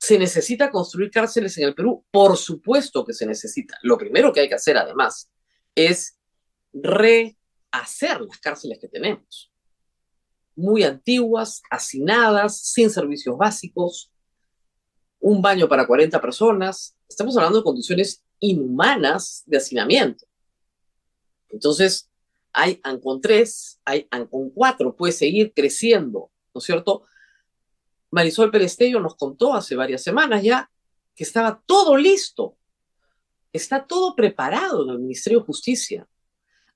¿Se 0.02 0.18
necesita 0.18 0.68
construir 0.68 1.12
cárceles 1.12 1.56
en 1.58 1.68
el 1.68 1.76
Perú? 1.76 2.04
Por 2.10 2.36
supuesto 2.36 3.04
que 3.04 3.12
se 3.12 3.24
necesita. 3.24 3.78
Lo 3.82 3.96
primero 3.96 4.32
que 4.32 4.40
hay 4.40 4.48
que 4.48 4.56
hacer, 4.56 4.76
además, 4.76 5.30
es 5.76 6.18
rehacer 6.72 8.20
las 8.20 8.40
cárceles 8.40 8.80
que 8.80 8.88
tenemos. 8.88 9.52
Muy 10.56 10.82
antiguas, 10.82 11.62
hacinadas, 11.70 12.58
sin 12.62 12.90
servicios 12.90 13.38
básicos, 13.38 14.10
un 15.20 15.40
baño 15.40 15.68
para 15.68 15.86
40 15.86 16.20
personas. 16.20 16.96
Estamos 17.08 17.36
hablando 17.36 17.58
de 17.58 17.64
condiciones 17.64 18.24
inhumanas 18.40 19.44
de 19.46 19.58
hacinamiento. 19.58 20.26
Entonces, 21.48 22.10
hay 22.52 22.80
Ancon 22.82 23.20
3, 23.20 23.80
hay 23.84 24.08
Ancon 24.10 24.50
4, 24.50 24.96
puede 24.96 25.12
seguir 25.12 25.52
creciendo, 25.54 26.32
¿no 26.52 26.58
es 26.58 26.64
cierto? 26.64 27.04
Marisol 28.12 28.50
Perestello 28.50 29.00
nos 29.00 29.16
contó 29.16 29.54
hace 29.54 29.74
varias 29.74 30.02
semanas 30.02 30.42
ya 30.42 30.70
que 31.14 31.24
estaba 31.24 31.62
todo 31.66 31.96
listo, 31.96 32.56
está 33.52 33.86
todo 33.86 34.14
preparado 34.14 34.84
en 34.84 34.90
el 34.90 34.98
Ministerio 34.98 35.40
de 35.40 35.46
Justicia. 35.46 36.08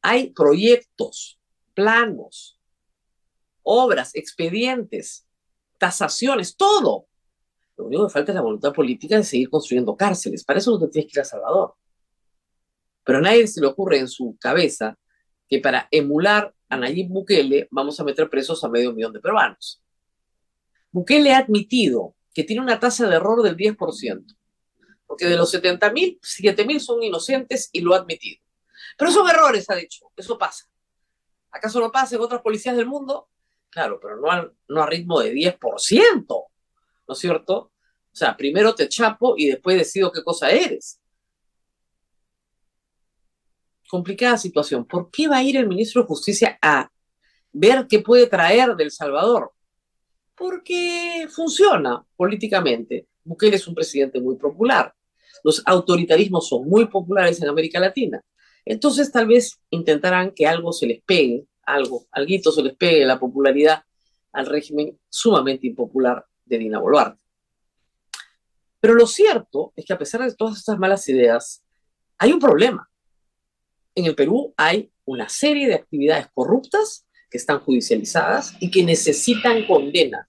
Hay 0.01 0.31
proyectos, 0.31 1.39
planos, 1.75 2.59
obras, 3.63 4.15
expedientes, 4.15 5.27
tasaciones, 5.79 6.57
todo. 6.57 7.07
Lo 7.77 7.87
único 7.87 8.07
que 8.07 8.13
falta 8.13 8.33
es 8.33 8.37
la 8.37 8.43
voluntad 8.43 8.73
política 8.73 9.17
de 9.17 9.25
seguir 9.25 9.51
construyendo 9.51 9.95
cárceles. 9.95 10.43
Para 10.43 10.59
eso 10.59 10.71
no 10.71 10.79
te 10.79 10.89
tienes 10.89 11.13
que 11.13 11.19
ir 11.19 11.23
a 11.23 11.25
Salvador. 11.25 11.75
Pero 13.05 13.19
a 13.19 13.23
nadie 13.23 13.47
se 13.47 13.61
le 13.61 13.67
ocurre 13.67 13.99
en 13.99 14.09
su 14.09 14.37
cabeza 14.41 14.99
que 15.49 15.61
para 15.61 15.87
emular 15.91 16.55
a 16.69 16.77
Nayib 16.79 17.09
Bukele 17.09 17.69
vamos 17.71 18.01
a 18.01 18.05
meter 18.05 18.31
presos 18.31 18.65
a 18.65 18.69
medio 18.69 18.93
millón 18.95 19.13
de 19.13 19.21
peruanos. 19.21 19.83
Bukele 20.97 21.35
ha 21.35 21.41
admitido 21.41 22.15
que 22.33 22.43
tiene 22.43 22.63
una 22.63 22.81
tasa 22.81 23.07
de 23.07 23.17
error 23.17 23.43
del 23.43 23.55
10%, 23.55 24.35
porque 25.07 25.27
de 25.27 25.37
los 25.37 25.51
70 25.51 25.93
mil, 25.93 26.19
7 26.23 26.65
mil 26.65 26.81
son 26.81 27.03
inocentes 27.03 27.69
y 27.71 27.83
lo 27.83 27.93
ha 27.93 27.99
admitido. 27.99 28.43
Pero 28.97 29.11
son 29.11 29.29
errores, 29.29 29.69
ha 29.69 29.75
dicho, 29.75 30.11
eso 30.17 30.39
pasa. 30.39 30.65
¿Acaso 31.51 31.81
no 31.81 31.93
pasa 31.93 32.17
en 32.17 32.23
otras 32.23 32.41
policías 32.41 32.79
del 32.79 32.87
mundo? 32.87 33.29
Claro, 33.69 33.99
pero 34.01 34.17
no 34.17 34.31
a, 34.31 34.51
no 34.69 34.83
a 34.83 34.87
ritmo 34.87 35.21
de 35.21 35.35
10%, 35.35 36.27
¿no 36.27 37.13
es 37.13 37.19
cierto? 37.19 37.57
O 37.59 38.17
sea, 38.17 38.35
primero 38.35 38.75
te 38.75 38.89
chapo 38.89 39.35
y 39.37 39.49
después 39.49 39.77
decido 39.77 40.11
qué 40.11 40.23
cosa 40.23 40.51
eres 40.51 40.99
complicada 43.87 44.39
situación. 44.39 44.87
¿Por 44.87 45.11
qué 45.11 45.29
va 45.29 45.37
a 45.37 45.43
ir 45.43 45.59
el 45.59 45.69
ministro 45.69 46.03
de 46.03 46.09
Justicia 46.09 46.59
a 46.63 46.91
ver 47.53 47.87
qué 47.87 48.01
puede 48.01 48.27
traer 48.27 48.75
del 48.77 48.91
Salvador? 48.91 49.53
Porque 50.37 51.27
funciona 51.31 52.05
políticamente. 52.17 53.09
Bukele 53.25 53.57
es 53.57 53.67
un 53.67 53.75
presidente 53.75 54.21
muy 54.21 54.37
popular. 54.37 54.95
Los 55.43 55.63
autoritarismos 55.65 56.49
son 56.49 56.69
muy 56.69 56.87
populares 56.87 57.41
en 57.41 57.49
América 57.49 57.81
Latina. 57.81 58.23
Entonces 58.65 59.11
tal 59.11 59.27
vez 59.27 59.61
intentarán 59.71 60.33
que 60.33 60.47
algo 60.47 60.73
se 60.73 60.87
les 60.87 61.03
pegue, 61.03 61.47
algo, 61.63 62.07
algo 62.11 62.53
se 62.53 62.63
les 62.63 62.77
pegue 62.77 63.05
la 63.05 63.19
popularidad 63.19 63.85
al 64.33 64.47
régimen 64.47 64.99
sumamente 65.09 65.67
impopular 65.67 66.25
de 66.45 66.59
Dina 66.59 66.79
Boluarte. 66.79 67.21
Pero 68.81 68.95
lo 68.95 69.07
cierto 69.07 69.73
es 69.77 69.85
que 69.85 69.93
a 69.93 69.99
pesar 69.99 70.23
de 70.23 70.35
todas 70.35 70.59
estas 70.59 70.79
malas 70.79 71.09
ideas, 71.09 71.65
hay 72.19 72.33
un 72.33 72.41
problema 72.41 72.89
en 73.97 74.05
el 74.05 74.15
Perú 74.15 74.55
hay 74.57 74.93
una 75.07 75.29
serie 75.29 75.67
de 75.67 75.75
actividades 75.75 76.29
corruptas 76.33 77.06
que 77.37 77.41
están 77.41 77.61
judicializadas 77.61 78.55
y 78.61 78.71
que 78.71 78.83
necesitan 78.83 79.67
condena. 79.67 80.27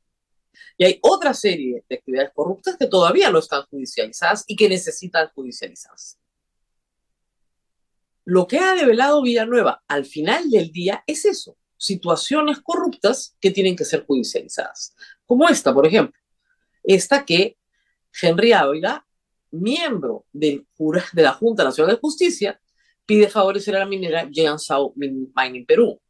Y 0.77 0.83
hay 0.83 0.99
otra 1.01 1.33
serie 1.33 1.85
de 1.87 1.95
actividades 1.95 2.31
corruptas 2.35 2.75
que 2.77 2.87
todavía 2.87 3.31
no 3.31 3.39
están 3.39 3.63
judicializadas 3.69 4.43
y 4.45 4.57
que 4.57 4.67
necesitan 4.67 5.29
judicializarse. 5.33 6.17
Lo 8.25 8.45
que 8.45 8.59
ha 8.59 8.75
develado 8.75 9.21
Villanueva 9.21 9.81
al 9.87 10.03
final 10.03 10.49
del 10.49 10.69
día 10.69 11.01
es 11.07 11.23
eso, 11.23 11.55
situaciones 11.77 12.59
corruptas 12.59 13.37
que 13.39 13.51
tienen 13.51 13.77
que 13.77 13.85
ser 13.85 14.05
judicializadas. 14.05 14.93
Como 15.25 15.47
esta, 15.47 15.73
por 15.73 15.87
ejemplo. 15.87 16.19
Esta 16.83 17.23
que 17.23 17.57
Henry 18.21 18.51
Ávila, 18.51 19.07
miembro 19.51 20.25
del, 20.33 20.67
de 21.13 21.21
la 21.21 21.31
Junta 21.31 21.63
Nacional 21.63 21.95
de 21.95 22.01
Justicia, 22.01 22.59
pide 23.05 23.29
favorecer 23.29 23.77
a 23.77 23.79
la 23.79 23.85
minera 23.85 24.27
Jiansao 24.29 24.93
Mining 24.97 25.65
Perú. 25.65 26.01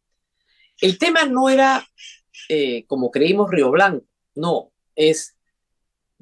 El 0.82 0.98
tema 0.98 1.26
no 1.26 1.50
era, 1.50 1.88
eh, 2.50 2.86
como 2.86 3.12
creímos, 3.12 3.50
Río 3.50 3.72
Blanco, 3.72 4.06
no, 4.36 4.72
es 4.96 5.36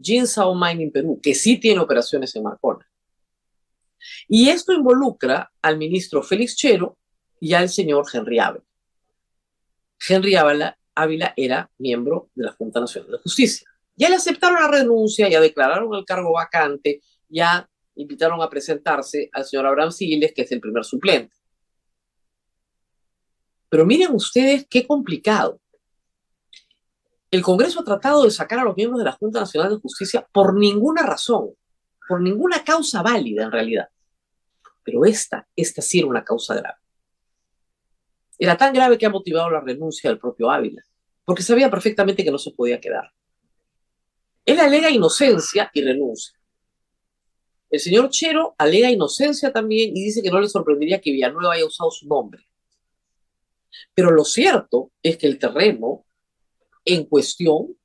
Jiansao 0.02 0.56
Mining 0.56 0.92
Perú, 0.92 1.20
que 1.22 1.36
sí 1.36 1.58
tiene 1.58 1.82
operaciones 1.82 2.36
en 2.36 2.44
Marcona. 2.44 2.88
Y 4.28 4.50
esto 4.50 4.74
involucra 4.74 5.52
al 5.62 5.78
ministro 5.78 6.22
Félix 6.22 6.56
Chero 6.56 6.98
y 7.40 7.54
al 7.54 7.70
señor 7.70 8.06
Henry 8.12 8.40
Ávila. 8.40 8.66
Henry 10.08 10.36
Ávila, 10.36 10.78
Ávila 10.94 11.34
era 11.36 11.70
miembro 11.78 12.30
de 12.36 12.46
la 12.46 12.52
Junta 12.54 12.80
Nacional 12.80 13.12
de 13.12 13.18
Justicia. 13.20 13.68
Ya 13.96 14.10
le 14.10 14.16
aceptaron 14.16 14.62
la 14.62 14.68
renuncia, 14.68 15.30
ya 15.30 15.40
declararon 15.40 15.94
el 15.96 16.06
cargo 16.06 16.34
vacante, 16.34 17.02
ya 17.30 17.68
invitaron 17.96 18.42
a 18.42 18.50
presentarse 18.50 19.30
al 19.32 19.46
señor 19.46 19.66
Abraham 19.66 19.92
Siles, 19.92 20.34
que 20.34 20.42
es 20.44 20.52
el 20.52 20.60
primer 20.60 20.84
suplente. 20.84 21.34
Pero 23.76 23.86
miren 23.86 24.16
ustedes 24.16 24.66
qué 24.70 24.88
complicado. 24.88 25.60
El 27.30 27.42
Congreso 27.42 27.82
ha 27.82 27.84
tratado 27.84 28.24
de 28.24 28.32
sacar 28.32 28.60
a 28.60 28.64
los 28.64 28.78
miembros 28.78 29.00
de 29.00 29.04
la 29.04 29.12
Junta 29.12 29.42
Nacional 29.42 29.70
de 29.70 29.82
Justicia 29.82 30.26
por 30.32 30.58
ninguna 30.58 31.02
razón, 31.02 31.50
por 32.08 32.22
ninguna 32.22 32.64
causa 32.64 33.02
válida 33.02 33.44
en 33.44 33.52
realidad. 33.52 33.90
Pero 34.82 35.04
esta, 35.04 35.46
esta 35.58 35.82
sí 35.82 36.00
era 36.00 36.08
una 36.08 36.24
causa 36.24 36.56
grave. 36.56 36.78
Era 38.40 38.56
tan 38.56 38.74
grave 38.74 38.98
que 38.98 39.08
ha 39.08 39.10
motivado 39.10 39.50
la 39.50 39.60
renuncia 39.60 40.10
del 40.10 40.20
propio 40.20 40.50
Ávila, 40.50 40.82
porque 41.26 41.44
sabía 41.44 41.70
perfectamente 41.70 42.24
que 42.24 42.32
no 42.32 42.38
se 42.38 42.52
podía 42.52 42.80
quedar. 42.80 43.12
Él 44.46 44.58
alega 44.58 44.90
inocencia 44.90 45.70
y 45.74 45.82
renuncia. 45.82 46.40
El 47.70 47.82
señor 47.82 48.10
Chero 48.10 48.56
alega 48.58 48.90
inocencia 48.90 49.52
también 49.52 49.90
y 49.98 50.02
dice 50.02 50.24
que 50.24 50.32
no 50.32 50.40
le 50.40 50.48
sorprendería 50.48 51.02
que 51.02 51.12
Villanueva 51.12 51.56
haya 51.56 51.66
usado 51.66 51.92
su 51.92 52.08
nombre. 52.08 52.48
Pero 53.94 54.12
lo 54.12 54.24
cierto 54.24 54.92
es 55.02 55.18
que 55.18 55.28
el 55.28 55.40
terreno 55.40 56.06
en 56.84 57.06
cuestión 57.06 57.78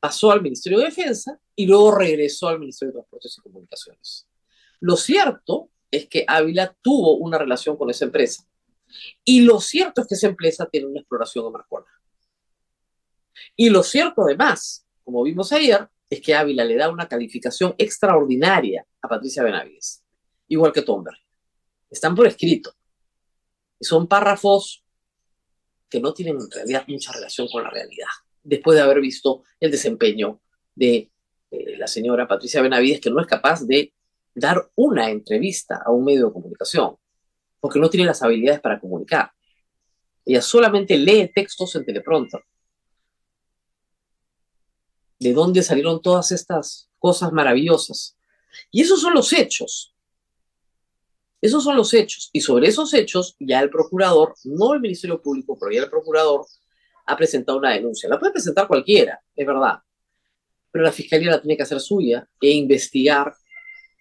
pasó 0.00 0.30
al 0.30 0.42
Ministerio 0.42 0.78
de 0.78 0.86
Defensa 0.86 1.40
y 1.54 1.66
luego 1.66 1.96
regresó 1.96 2.48
al 2.48 2.58
Ministerio 2.58 2.92
de 2.92 2.98
Transportes 3.00 3.36
y 3.38 3.42
Comunicaciones. 3.42 4.28
Lo 4.80 4.96
cierto 4.96 5.70
es 5.90 6.08
que 6.08 6.24
Ávila 6.26 6.76
tuvo 6.82 7.16
una 7.16 7.38
relación 7.38 7.76
con 7.76 7.90
esa 7.90 8.04
empresa. 8.04 8.44
Y 9.24 9.42
lo 9.42 9.60
cierto 9.60 10.00
es 10.00 10.06
que 10.06 10.14
esa 10.14 10.28
empresa 10.28 10.66
tiene 10.70 10.86
una 10.86 11.00
exploración 11.00 11.46
en 11.46 11.52
Marcona. 11.52 11.86
Y 13.56 13.70
lo 13.70 13.82
cierto 13.82 14.22
además, 14.22 14.86
como 15.04 15.22
vimos 15.22 15.52
ayer, 15.52 15.88
es 16.10 16.20
que 16.20 16.34
Ávila 16.34 16.64
le 16.64 16.76
da 16.76 16.90
una 16.90 17.08
calificación 17.08 17.74
extraordinaria 17.76 18.86
a 19.02 19.08
Patricia 19.08 19.42
Benavides, 19.42 20.02
igual 20.48 20.72
que 20.72 20.82
Tomberg. 20.82 21.18
Están 21.90 22.14
por 22.14 22.26
escrito. 22.26 22.72
Son 23.80 24.06
párrafos 24.06 24.84
que 25.88 26.00
no 26.00 26.12
tienen 26.12 26.36
en 26.40 26.50
realidad 26.50 26.84
mucha 26.88 27.12
relación 27.12 27.48
con 27.48 27.62
la 27.62 27.70
realidad, 27.70 28.08
después 28.42 28.76
de 28.76 28.82
haber 28.82 29.00
visto 29.00 29.42
el 29.60 29.70
desempeño 29.70 30.40
de 30.74 31.10
eh, 31.50 31.76
la 31.76 31.86
señora 31.86 32.28
Patricia 32.28 32.62
Benavides, 32.62 33.00
que 33.00 33.10
no 33.10 33.20
es 33.20 33.26
capaz 33.26 33.66
de 33.66 33.92
dar 34.34 34.70
una 34.76 35.10
entrevista 35.10 35.82
a 35.84 35.90
un 35.90 36.04
medio 36.04 36.26
de 36.26 36.32
comunicación, 36.32 36.96
porque 37.60 37.78
no 37.78 37.90
tiene 37.90 38.06
las 38.06 38.22
habilidades 38.22 38.60
para 38.60 38.78
comunicar. 38.78 39.32
Ella 40.24 40.42
solamente 40.42 40.96
lee 40.96 41.30
textos 41.34 41.74
en 41.74 41.84
teleprompter 41.84 42.42
de 45.18 45.32
dónde 45.32 45.62
salieron 45.62 46.00
todas 46.00 46.32
estas 46.32 46.90
cosas 46.98 47.32
maravillosas. 47.32 48.16
Y 48.70 48.82
esos 48.82 49.00
son 49.00 49.14
los 49.14 49.32
hechos. 49.32 49.94
Esos 51.40 51.62
son 51.62 51.76
los 51.76 51.94
hechos. 51.94 52.30
Y 52.32 52.40
sobre 52.40 52.68
esos 52.68 52.92
hechos, 52.94 53.36
ya 53.38 53.60
el 53.60 53.70
procurador, 53.70 54.34
no 54.44 54.74
el 54.74 54.80
Ministerio 54.80 55.20
Público, 55.22 55.56
pero 55.58 55.72
ya 55.72 55.82
el 55.82 55.90
procurador 55.90 56.46
ha 57.06 57.16
presentado 57.16 57.58
una 57.58 57.72
denuncia. 57.72 58.08
La 58.08 58.18
puede 58.18 58.32
presentar 58.32 58.66
cualquiera, 58.66 59.20
es 59.34 59.46
verdad. 59.46 59.78
Pero 60.70 60.84
la 60.84 60.92
fiscalía 60.92 61.30
la 61.30 61.40
tiene 61.40 61.56
que 61.56 61.62
hacer 61.62 61.80
suya 61.80 62.28
e 62.40 62.50
investigar 62.50 63.34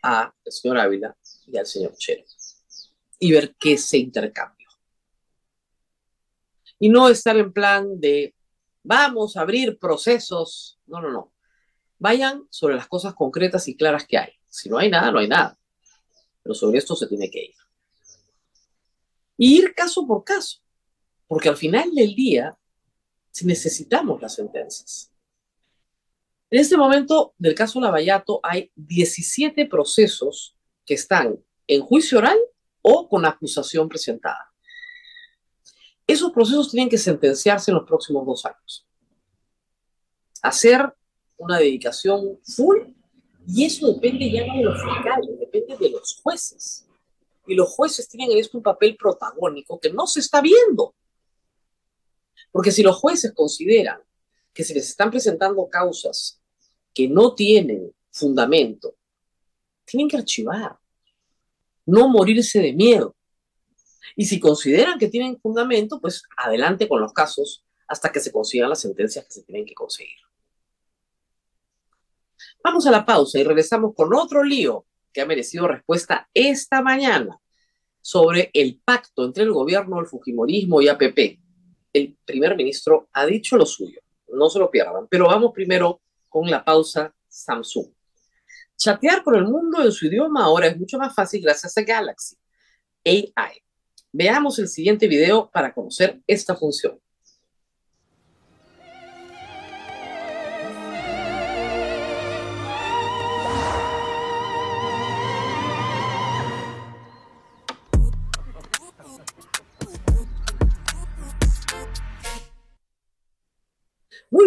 al 0.01 0.32
señor 0.46 0.79
Ávila 0.79 1.15
y 1.48 1.58
al 1.58 1.65
señor 1.65 1.94
Chero. 1.98 2.24
Y 3.20 3.32
ver 3.32 3.56
qué 3.60 3.77
se 3.77 3.98
intercambió. 3.98 4.67
Y 6.79 6.89
no 6.89 7.10
estar 7.10 7.38
en 7.38 7.51
plan 7.53 8.00
de 8.00 8.36
vamos 8.84 9.38
a 9.38 9.41
abrir 9.41 9.77
procesos. 9.77 10.79
No, 10.86 11.01
no, 11.01 11.12
no. 11.12 11.34
Vayan 12.00 12.46
sobre 12.50 12.75
las 12.75 12.88
cosas 12.88 13.13
concretas 13.13 13.67
y 13.67 13.75
claras 13.75 14.06
que 14.06 14.17
hay. 14.17 14.32
Si 14.48 14.70
no 14.70 14.77
hay 14.77 14.89
nada, 14.89 15.12
no 15.12 15.20
hay 15.20 15.27
nada. 15.27 15.57
Pero 16.48 16.56
sobre 16.56 16.77
esto 16.77 16.96
se 16.96 17.08
tiene 17.08 17.30
que 17.30 17.44
ir. 17.44 17.56
Y 19.36 19.58
ir 19.58 19.75
caso 19.75 20.08
por 20.08 20.24
caso. 20.24 20.60
Porque 21.27 21.50
al 21.50 21.58
final 21.58 21.94
del 21.94 22.16
día 22.16 22.58
necesitamos 23.44 24.22
las 24.22 24.36
sentencias. 24.36 25.12
En 26.50 26.62
este 26.62 26.77
momento 26.77 27.34
del 27.38 27.54
caso 27.54 27.82
Lavallato 27.82 28.39
hay 28.42 28.72
17 28.75 29.66
procesos 29.66 30.56
que 30.86 30.94
están 30.94 31.38
en 31.68 31.82
juicio 31.82 32.20
oral 32.20 32.39
o 32.82 33.10
con 33.10 33.25
acusación 33.25 33.89
presentada. 33.89 34.54
Esos 36.08 36.32
procesos 36.32 36.72
tienen 36.72 36.88
que 36.88 36.98
sentenciarse 36.98 37.72
en 37.72 37.75
los 37.75 37.86
próximos 37.86 38.25
dos 38.25 38.46
años. 38.46 38.88
Hacer 40.42 40.96
una 41.36 41.58
dedicación 41.58 42.39
full 42.44 42.97
y 43.48 43.63
eso 43.63 43.94
depende 43.94 44.30
ya 44.30 44.44
de 44.44 44.62
los 44.62 44.75
fiscales, 44.82 45.39
depende 45.39 45.77
de 45.77 45.89
los 45.92 46.20
jueces. 46.22 46.86
Y 47.48 47.56
los 47.56 47.70
jueces 47.70 48.10
tienen 48.10 48.32
en 48.32 48.39
esto 48.39 48.58
un 48.58 48.63
papel 48.63 48.98
protagónico 48.98 49.80
que 49.80 49.89
no 49.89 50.06
se 50.06 50.20
está 50.20 50.42
viendo. 50.42 50.94
Porque 52.51 52.72
si 52.72 52.84
los 52.84 52.98
jueces 52.98 53.32
consideran 53.34 54.01
que 54.54 54.66
se 54.66 54.74
les 54.74 54.89
están 54.89 55.10
presentando 55.10 55.66
causas 55.70 56.42
que 56.94 57.08
no 57.08 57.36
tienen 57.36 57.94
fundamento, 58.12 58.96
tienen 59.86 60.10
que 60.10 60.18
archivar, 60.18 60.77
no 61.86 62.10
morirse 62.10 62.60
de 62.60 62.74
miedo. 62.74 63.16
Y 64.18 64.25
si 64.25 64.42
consideran 64.42 65.00
que 65.00 65.08
tienen 65.08 65.39
fundamento, 65.39 66.01
pues 66.01 66.24
adelante 66.36 66.89
con 66.89 67.00
los 67.00 67.13
casos 67.13 67.63
hasta 67.88 68.12
que 68.12 68.20
se 68.20 68.32
consigan 68.32 68.70
las 68.70 68.82
sentencias 68.82 69.24
que 69.25 69.32
se 69.32 69.44
tienen 69.44 69.66
que 69.66 69.74
conseguir. 69.74 70.27
Vamos 72.64 72.86
a 72.88 72.92
la 72.92 73.06
pausa 73.06 73.40
y 73.40 73.44
regresamos 73.44 73.94
con 73.96 74.14
otro 74.14 74.44
lío 74.44 74.86
que 75.14 75.22
ha 75.22 75.26
merecido 75.26 75.68
respuesta 75.68 76.30
esta 76.34 76.82
mañana 76.82 77.40
sobre 78.02 78.52
el 78.54 78.80
pacto 78.84 79.26
entre 79.26 79.44
el 79.44 79.52
gobierno, 79.52 80.00
el 80.00 80.08
Fujimorismo 80.08 80.82
y 80.82 80.88
APP. 80.88 81.40
El 81.94 82.18
primer 82.26 82.56
ministro 82.56 83.10
ha 83.14 83.26
dicho 83.26 83.58
lo 83.58 83.66
suyo, 83.66 84.00
no 84.30 84.50
se 84.50 84.60
lo 84.60 84.70
pierdan, 84.70 85.08
pero 85.10 85.28
vamos 85.28 85.52
primero 85.54 86.02
con 86.30 86.50
la 86.50 86.64
pausa 86.64 87.14
Samsung. 87.28 87.88
Chatear 88.76 89.24
con 89.24 89.36
el 89.36 89.46
mundo 89.46 89.82
en 89.84 89.92
su 89.92 90.06
idioma 90.06 90.44
ahora 90.44 90.68
es 90.68 90.78
mucho 90.78 90.98
más 90.98 91.16
fácil 91.16 91.42
gracias 91.42 91.78
a 91.78 91.82
Galaxy 91.82 92.38
AI. 93.06 93.62
Veamos 94.12 94.60
el 94.60 94.68
siguiente 94.68 95.08
video 95.08 95.50
para 95.50 95.74
conocer 95.74 96.22
esta 96.28 96.56
función. 96.56 97.00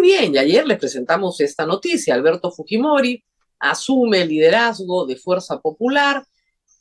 Bien, 0.01 0.33
y 0.33 0.37
ayer 0.39 0.65
les 0.65 0.79
presentamos 0.79 1.39
esta 1.41 1.63
noticia. 1.67 2.15
Alberto 2.15 2.51
Fujimori 2.51 3.23
asume 3.59 4.23
el 4.23 4.29
liderazgo 4.29 5.05
de 5.05 5.15
Fuerza 5.15 5.61
Popular, 5.61 6.25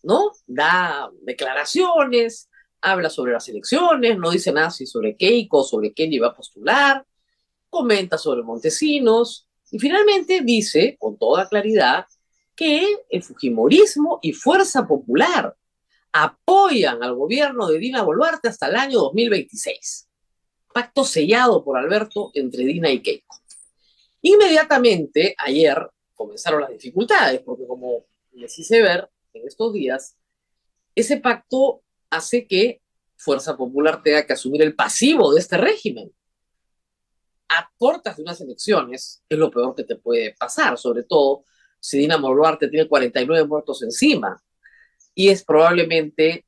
¿no? 0.02 0.32
Da 0.46 1.10
declaraciones, 1.20 2.48
habla 2.80 3.10
sobre 3.10 3.32
las 3.32 3.46
elecciones, 3.50 4.16
no 4.16 4.30
dice 4.30 4.52
nada 4.52 4.70
sobre 4.70 5.16
Keiko, 5.16 5.62
sobre 5.64 5.92
quién 5.92 6.14
iba 6.14 6.28
a 6.28 6.34
postular, 6.34 7.04
comenta 7.68 8.16
sobre 8.16 8.42
Montesinos 8.42 9.46
y 9.70 9.78
finalmente 9.78 10.40
dice 10.40 10.96
con 10.98 11.18
toda 11.18 11.46
claridad 11.46 12.06
que 12.56 12.86
el 13.10 13.22
Fujimorismo 13.22 14.18
y 14.22 14.32
Fuerza 14.32 14.86
Popular 14.86 15.54
apoyan 16.10 17.02
al 17.02 17.14
gobierno 17.14 17.68
de 17.68 17.78
Dina 17.78 18.02
Boluarte 18.02 18.48
hasta 18.48 18.68
el 18.68 18.76
año 18.76 18.98
2026 19.00 20.09
pacto 20.80 21.04
sellado 21.04 21.62
por 21.62 21.76
Alberto 21.76 22.30
entre 22.32 22.64
Dina 22.64 22.90
y 22.90 23.02
Keiko. 23.02 23.36
Inmediatamente, 24.22 25.34
ayer, 25.36 25.76
comenzaron 26.14 26.62
las 26.62 26.70
dificultades, 26.70 27.42
porque 27.42 27.66
como 27.66 28.06
les 28.32 28.58
hice 28.58 28.80
ver 28.80 29.10
en 29.34 29.46
estos 29.46 29.74
días, 29.74 30.16
ese 30.94 31.18
pacto 31.18 31.82
hace 32.08 32.46
que 32.46 32.80
Fuerza 33.16 33.58
Popular 33.58 34.02
tenga 34.02 34.24
que 34.24 34.32
asumir 34.32 34.62
el 34.62 34.74
pasivo 34.74 35.34
de 35.34 35.40
este 35.40 35.58
régimen. 35.58 36.10
A 37.50 37.70
portas 37.76 38.16
de 38.16 38.22
unas 38.22 38.40
elecciones 38.40 39.22
es 39.28 39.38
lo 39.38 39.50
peor 39.50 39.74
que 39.74 39.84
te 39.84 39.96
puede 39.96 40.34
pasar, 40.38 40.78
sobre 40.78 41.02
todo 41.02 41.44
si 41.78 41.98
Dina 41.98 42.16
Boluarte 42.16 42.68
tiene 42.68 42.88
49 42.88 43.46
muertos 43.46 43.82
encima 43.82 44.42
y 45.14 45.28
es 45.28 45.44
probablemente 45.44 46.46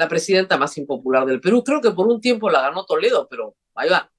la 0.00 0.08
presidenta 0.08 0.56
más 0.56 0.76
impopular 0.78 1.26
del 1.26 1.40
Perú. 1.40 1.62
Creo 1.62 1.80
que 1.80 1.90
por 1.90 2.08
un 2.08 2.20
tiempo 2.20 2.48
la 2.48 2.62
ganó 2.62 2.86
Toledo, 2.86 3.28
pero 3.28 3.54
ahí 3.74 3.90
va. 3.90 4.10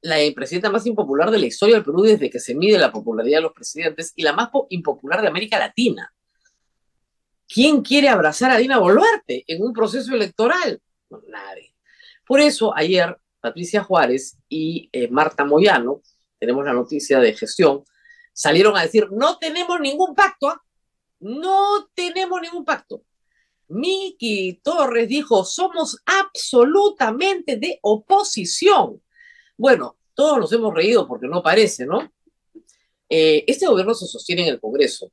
La 0.00 0.16
presidenta 0.34 0.70
más 0.70 0.86
impopular 0.86 1.30
de 1.32 1.38
la 1.38 1.46
historia 1.46 1.74
del 1.74 1.84
Perú 1.84 2.02
desde 2.02 2.30
que 2.30 2.38
se 2.38 2.54
mide 2.54 2.78
la 2.78 2.92
popularidad 2.92 3.38
de 3.38 3.42
los 3.42 3.52
presidentes 3.52 4.12
y 4.14 4.22
la 4.22 4.32
más 4.32 4.48
impopular 4.70 5.20
de 5.20 5.26
América 5.26 5.58
Latina. 5.58 6.12
¿Quién 7.48 7.82
quiere 7.82 8.08
abrazar 8.08 8.52
a 8.52 8.58
Dina 8.58 8.78
Boluarte 8.78 9.44
en 9.48 9.62
un 9.62 9.72
proceso 9.72 10.14
electoral? 10.14 10.80
nadie. 11.28 11.74
Por 12.24 12.40
eso 12.40 12.76
ayer 12.76 13.16
Patricia 13.40 13.82
Juárez 13.82 14.38
y 14.48 14.88
eh, 14.92 15.08
Marta 15.08 15.44
Moyano, 15.44 16.02
tenemos 16.38 16.64
la 16.64 16.72
noticia 16.72 17.18
de 17.18 17.32
gestión, 17.32 17.84
salieron 18.32 18.76
a 18.76 18.82
decir, 18.82 19.08
no 19.10 19.38
tenemos 19.38 19.80
ningún 19.80 20.14
pacto, 20.14 20.48
¿ah? 20.48 20.60
no 21.20 21.88
tenemos 21.94 22.40
ningún 22.40 22.64
pacto. 22.64 23.02
Miki 23.68 24.60
Torres 24.62 25.08
dijo, 25.08 25.44
somos 25.44 26.00
absolutamente 26.04 27.56
de 27.56 27.78
oposición. 27.82 29.02
Bueno, 29.56 29.96
todos 30.14 30.38
nos 30.38 30.52
hemos 30.52 30.74
reído 30.74 31.06
porque 31.06 31.26
no 31.26 31.42
parece, 31.42 31.86
¿no? 31.86 32.12
Eh, 33.08 33.44
este 33.46 33.66
gobierno 33.66 33.94
se 33.94 34.06
sostiene 34.06 34.42
en 34.42 34.54
el 34.54 34.60
Congreso 34.60 35.12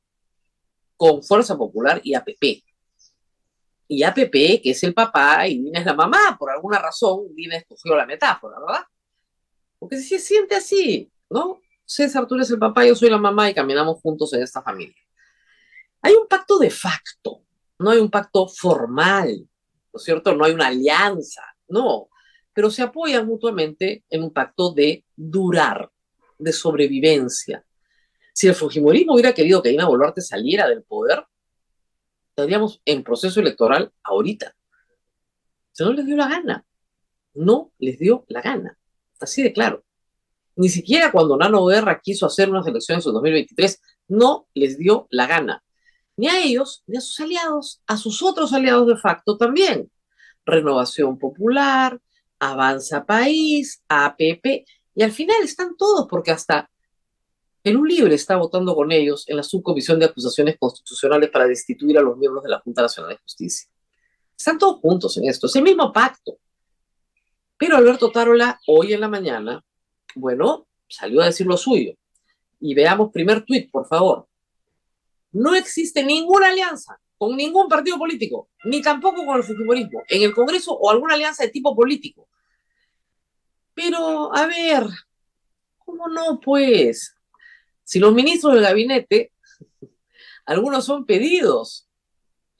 con 0.96 1.22
Fuerza 1.22 1.56
Popular 1.56 2.00
y 2.04 2.14
APP. 2.14 2.64
Y 3.86 4.02
APP, 4.02 4.62
que 4.62 4.70
es 4.70 4.82
el 4.82 4.94
papá 4.94 5.46
y 5.46 5.58
Dina 5.58 5.80
es 5.80 5.86
la 5.86 5.94
mamá, 5.94 6.36
por 6.38 6.50
alguna 6.50 6.78
razón 6.78 7.34
Dina 7.34 7.56
escogió 7.56 7.94
la 7.96 8.06
metáfora, 8.06 8.58
¿verdad? 8.58 8.84
Porque 9.78 9.98
se 9.98 10.18
siente 10.18 10.54
así, 10.54 11.10
¿no? 11.28 11.60
César, 11.84 12.26
tú 12.26 12.34
eres 12.34 12.50
el 12.50 12.58
papá, 12.58 12.86
yo 12.86 12.94
soy 12.94 13.10
la 13.10 13.18
mamá 13.18 13.50
y 13.50 13.54
caminamos 13.54 14.00
juntos 14.00 14.32
en 14.32 14.42
esta 14.42 14.62
familia. 14.62 14.96
Hay 16.00 16.14
un 16.14 16.26
pacto 16.26 16.58
de 16.58 16.70
facto 16.70 17.43
no 17.78 17.90
hay 17.90 17.98
un 17.98 18.10
pacto 18.10 18.48
formal, 18.48 19.48
¿no 19.92 19.98
es 19.98 20.02
cierto? 20.02 20.34
No 20.34 20.44
hay 20.44 20.52
una 20.52 20.68
alianza, 20.68 21.42
no, 21.68 22.08
pero 22.52 22.70
se 22.70 22.82
apoyan 22.82 23.26
mutuamente 23.26 24.04
en 24.08 24.22
un 24.22 24.32
pacto 24.32 24.72
de 24.72 25.04
durar, 25.16 25.90
de 26.38 26.52
sobrevivencia. 26.52 27.64
Si 28.32 28.48
el 28.48 28.54
Fujimorismo 28.54 29.14
hubiera 29.14 29.32
querido 29.32 29.62
que 29.62 29.70
Dina 29.70 29.86
Boluarte 29.86 30.20
saliera 30.20 30.68
del 30.68 30.82
poder, 30.82 31.24
estaríamos 32.30 32.80
en 32.84 33.04
proceso 33.04 33.40
electoral 33.40 33.92
ahorita. 34.02 34.54
Se 35.72 35.84
no 35.84 35.92
les 35.92 36.06
dio 36.06 36.16
la 36.16 36.28
gana. 36.28 36.64
No 37.34 37.72
les 37.78 37.98
dio 37.98 38.24
la 38.28 38.40
gana. 38.40 38.78
Así 39.20 39.42
de 39.42 39.52
claro. 39.52 39.84
Ni 40.56 40.68
siquiera 40.68 41.10
cuando 41.10 41.36
Nano 41.36 41.66
Guerra 41.66 42.00
quiso 42.00 42.26
hacer 42.26 42.48
unas 42.48 42.66
elecciones 42.66 43.04
en 43.06 43.12
2023, 43.12 43.80
no 44.08 44.46
les 44.54 44.78
dio 44.78 45.08
la 45.10 45.26
gana 45.26 45.64
ni 46.16 46.28
a 46.28 46.42
ellos, 46.42 46.82
ni 46.86 46.96
a 46.96 47.00
sus 47.00 47.18
aliados, 47.20 47.82
a 47.86 47.96
sus 47.96 48.22
otros 48.22 48.52
aliados 48.52 48.86
de 48.86 48.96
facto 48.96 49.36
también. 49.36 49.90
Renovación 50.46 51.18
Popular, 51.18 52.00
Avanza 52.38 53.04
País, 53.04 53.82
APP, 53.88 54.64
y 54.94 55.02
al 55.02 55.12
final 55.12 55.42
están 55.42 55.76
todos, 55.76 56.06
porque 56.08 56.30
hasta 56.30 56.70
Perú 57.62 57.84
Libre 57.84 58.14
está 58.14 58.36
votando 58.36 58.74
con 58.74 58.92
ellos 58.92 59.28
en 59.28 59.38
la 59.38 59.42
subcomisión 59.42 59.98
de 59.98 60.06
acusaciones 60.06 60.56
constitucionales 60.58 61.30
para 61.30 61.46
destituir 61.46 61.98
a 61.98 62.02
los 62.02 62.16
miembros 62.16 62.44
de 62.44 62.50
la 62.50 62.60
Junta 62.60 62.82
Nacional 62.82 63.12
de 63.12 63.22
Justicia. 63.22 63.68
Están 64.36 64.58
todos 64.58 64.80
juntos 64.80 65.16
en 65.16 65.24
esto, 65.24 65.46
es 65.46 65.56
el 65.56 65.62
mismo 65.62 65.92
pacto. 65.92 66.36
Pero 67.56 67.76
Alberto 67.76 68.10
Tarola, 68.10 68.60
hoy 68.66 68.92
en 68.92 69.00
la 69.00 69.08
mañana, 69.08 69.64
bueno, 70.14 70.66
salió 70.88 71.22
a 71.22 71.26
decir 71.26 71.46
lo 71.46 71.56
suyo. 71.56 71.94
Y 72.60 72.74
veamos 72.74 73.10
primer 73.10 73.44
tuit, 73.44 73.70
por 73.70 73.86
favor 73.86 74.28
no 75.34 75.54
existe 75.54 76.02
ninguna 76.04 76.48
alianza 76.48 76.98
con 77.18 77.36
ningún 77.36 77.68
partido 77.68 77.98
político, 77.98 78.50
ni 78.64 78.80
tampoco 78.80 79.26
con 79.26 79.36
el 79.36 79.42
Fujimorismo, 79.42 80.02
en 80.08 80.22
el 80.22 80.32
Congreso 80.32 80.72
o 80.72 80.90
alguna 80.90 81.14
alianza 81.14 81.42
de 81.42 81.50
tipo 81.50 81.74
político. 81.74 82.28
Pero, 83.74 84.34
a 84.34 84.46
ver, 84.46 84.84
¿cómo 85.78 86.08
no? 86.08 86.38
Pues, 86.40 87.16
si 87.82 87.98
los 87.98 88.14
ministros 88.14 88.54
del 88.54 88.62
gabinete, 88.62 89.32
algunos 90.46 90.84
son 90.84 91.04
pedidos. 91.04 91.88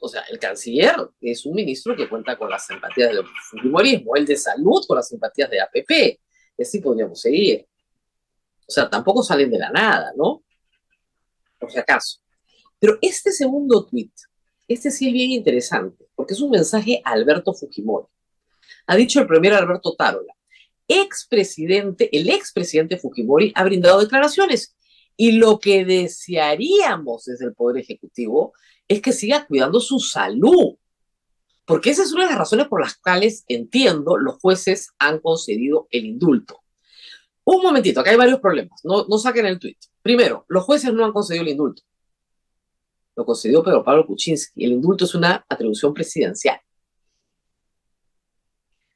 O 0.00 0.08
sea, 0.08 0.22
el 0.22 0.38
canciller 0.38 0.96
es 1.20 1.46
un 1.46 1.54
ministro 1.54 1.94
que 1.94 2.08
cuenta 2.08 2.36
con 2.36 2.50
las 2.50 2.66
simpatías 2.66 3.10
del 3.12 3.24
Fujimorismo, 3.50 4.16
el 4.16 4.26
de 4.26 4.36
salud 4.36 4.84
con 4.86 4.96
las 4.96 5.08
simpatías 5.08 5.48
de 5.48 5.60
APP, 5.60 5.90
y 6.58 6.62
así 6.62 6.80
podríamos 6.80 7.20
seguir. 7.20 7.66
O 8.66 8.70
sea, 8.72 8.90
tampoco 8.90 9.22
salen 9.22 9.50
de 9.50 9.58
la 9.58 9.70
nada, 9.70 10.12
¿no? 10.16 10.42
Por 11.58 11.70
si 11.70 11.78
acaso. 11.78 12.23
Pero 12.78 12.98
este 13.00 13.32
segundo 13.32 13.86
tweet, 13.86 14.10
este 14.68 14.90
sí 14.90 15.08
es 15.08 15.12
bien 15.12 15.30
interesante, 15.30 16.06
porque 16.14 16.34
es 16.34 16.40
un 16.40 16.50
mensaje 16.50 17.00
a 17.04 17.12
Alberto 17.12 17.54
Fujimori. 17.54 18.06
Ha 18.86 18.96
dicho 18.96 19.20
el 19.20 19.26
primer 19.26 19.54
Alberto 19.54 19.94
Tarola, 19.94 20.34
expresidente, 20.88 22.14
el 22.16 22.28
expresidente 22.30 22.98
Fujimori 22.98 23.52
ha 23.54 23.64
brindado 23.64 24.00
declaraciones 24.00 24.76
y 25.16 25.32
lo 25.32 25.58
que 25.58 25.84
desearíamos 25.84 27.24
desde 27.24 27.46
el 27.46 27.54
Poder 27.54 27.82
Ejecutivo 27.82 28.52
es 28.88 29.00
que 29.00 29.12
siga 29.12 29.46
cuidando 29.46 29.80
su 29.80 29.98
salud. 30.00 30.76
Porque 31.64 31.90
esa 31.90 32.02
es 32.02 32.12
una 32.12 32.24
de 32.24 32.30
las 32.30 32.38
razones 32.38 32.68
por 32.68 32.80
las 32.80 32.96
cuales, 32.96 33.44
entiendo, 33.48 34.18
los 34.18 34.38
jueces 34.38 34.90
han 34.98 35.20
concedido 35.20 35.88
el 35.90 36.04
indulto. 36.04 36.60
Un 37.44 37.62
momentito, 37.62 38.00
acá 38.00 38.10
hay 38.10 38.16
varios 38.16 38.40
problemas. 38.40 38.80
No, 38.84 39.06
no 39.08 39.18
saquen 39.18 39.46
el 39.46 39.58
tuit. 39.58 39.78
Primero, 40.02 40.44
los 40.48 40.64
jueces 40.64 40.92
no 40.92 41.04
han 41.04 41.12
concedido 41.12 41.42
el 41.42 41.50
indulto. 41.50 41.82
Lo 43.16 43.24
concedió 43.24 43.62
Pedro 43.62 43.84
Pablo 43.84 44.06
Kuczynski. 44.06 44.64
El 44.64 44.72
indulto 44.72 45.04
es 45.04 45.14
una 45.14 45.44
atribución 45.48 45.94
presidencial. 45.94 46.60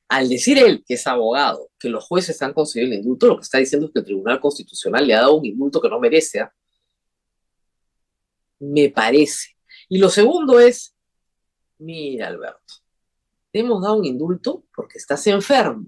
Al 0.08 0.28
decir 0.28 0.58
él, 0.58 0.82
que 0.86 0.94
es 0.94 1.06
abogado, 1.06 1.70
que 1.78 1.88
los 1.88 2.04
jueces 2.04 2.40
han 2.40 2.54
concedido 2.54 2.90
el 2.90 2.98
indulto, 3.00 3.26
lo 3.26 3.36
que 3.36 3.42
está 3.42 3.58
diciendo 3.58 3.86
es 3.86 3.92
que 3.92 3.98
el 3.98 4.04
Tribunal 4.06 4.40
Constitucional 4.40 5.06
le 5.06 5.14
ha 5.14 5.20
dado 5.20 5.36
un 5.36 5.44
indulto 5.44 5.80
que 5.80 5.88
no 5.88 6.00
merece. 6.00 6.40
¿ah? 6.40 6.52
Me 8.58 8.88
parece. 8.88 9.56
Y 9.88 9.98
lo 9.98 10.08
segundo 10.08 10.58
es, 10.58 10.94
mira 11.78 12.28
Alberto, 12.28 12.74
te 13.52 13.60
hemos 13.60 13.82
dado 13.82 13.96
un 13.96 14.04
indulto 14.04 14.64
porque 14.74 14.98
estás 14.98 15.26
enfermo. 15.26 15.86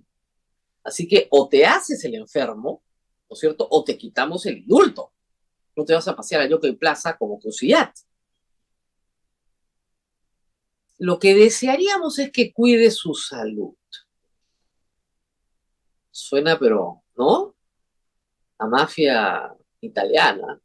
Así 0.84 1.08
que 1.08 1.26
o 1.30 1.48
te 1.48 1.64
haces 1.64 2.04
el 2.04 2.14
enfermo, 2.14 2.82
¿no 3.28 3.34
es 3.34 3.40
cierto? 3.40 3.66
O 3.70 3.84
te 3.84 3.96
quitamos 3.98 4.44
el 4.46 4.58
indulto. 4.58 5.12
No 5.76 5.84
te 5.84 5.94
vas 5.94 6.06
a 6.08 6.16
pasear 6.16 6.42
a 6.42 6.48
Yoke 6.48 6.76
Plaza 6.78 7.16
como 7.16 7.38
Cusillat. 7.38 7.90
Lo 11.00 11.18
que 11.18 11.34
desearíamos 11.34 12.18
es 12.18 12.30
que 12.30 12.52
cuide 12.52 12.90
su 12.90 13.14
salud. 13.14 13.74
Suena, 16.10 16.58
pero, 16.58 17.02
¿no? 17.16 17.56
La 18.58 18.66
mafia 18.66 19.56
italiana. 19.80 20.60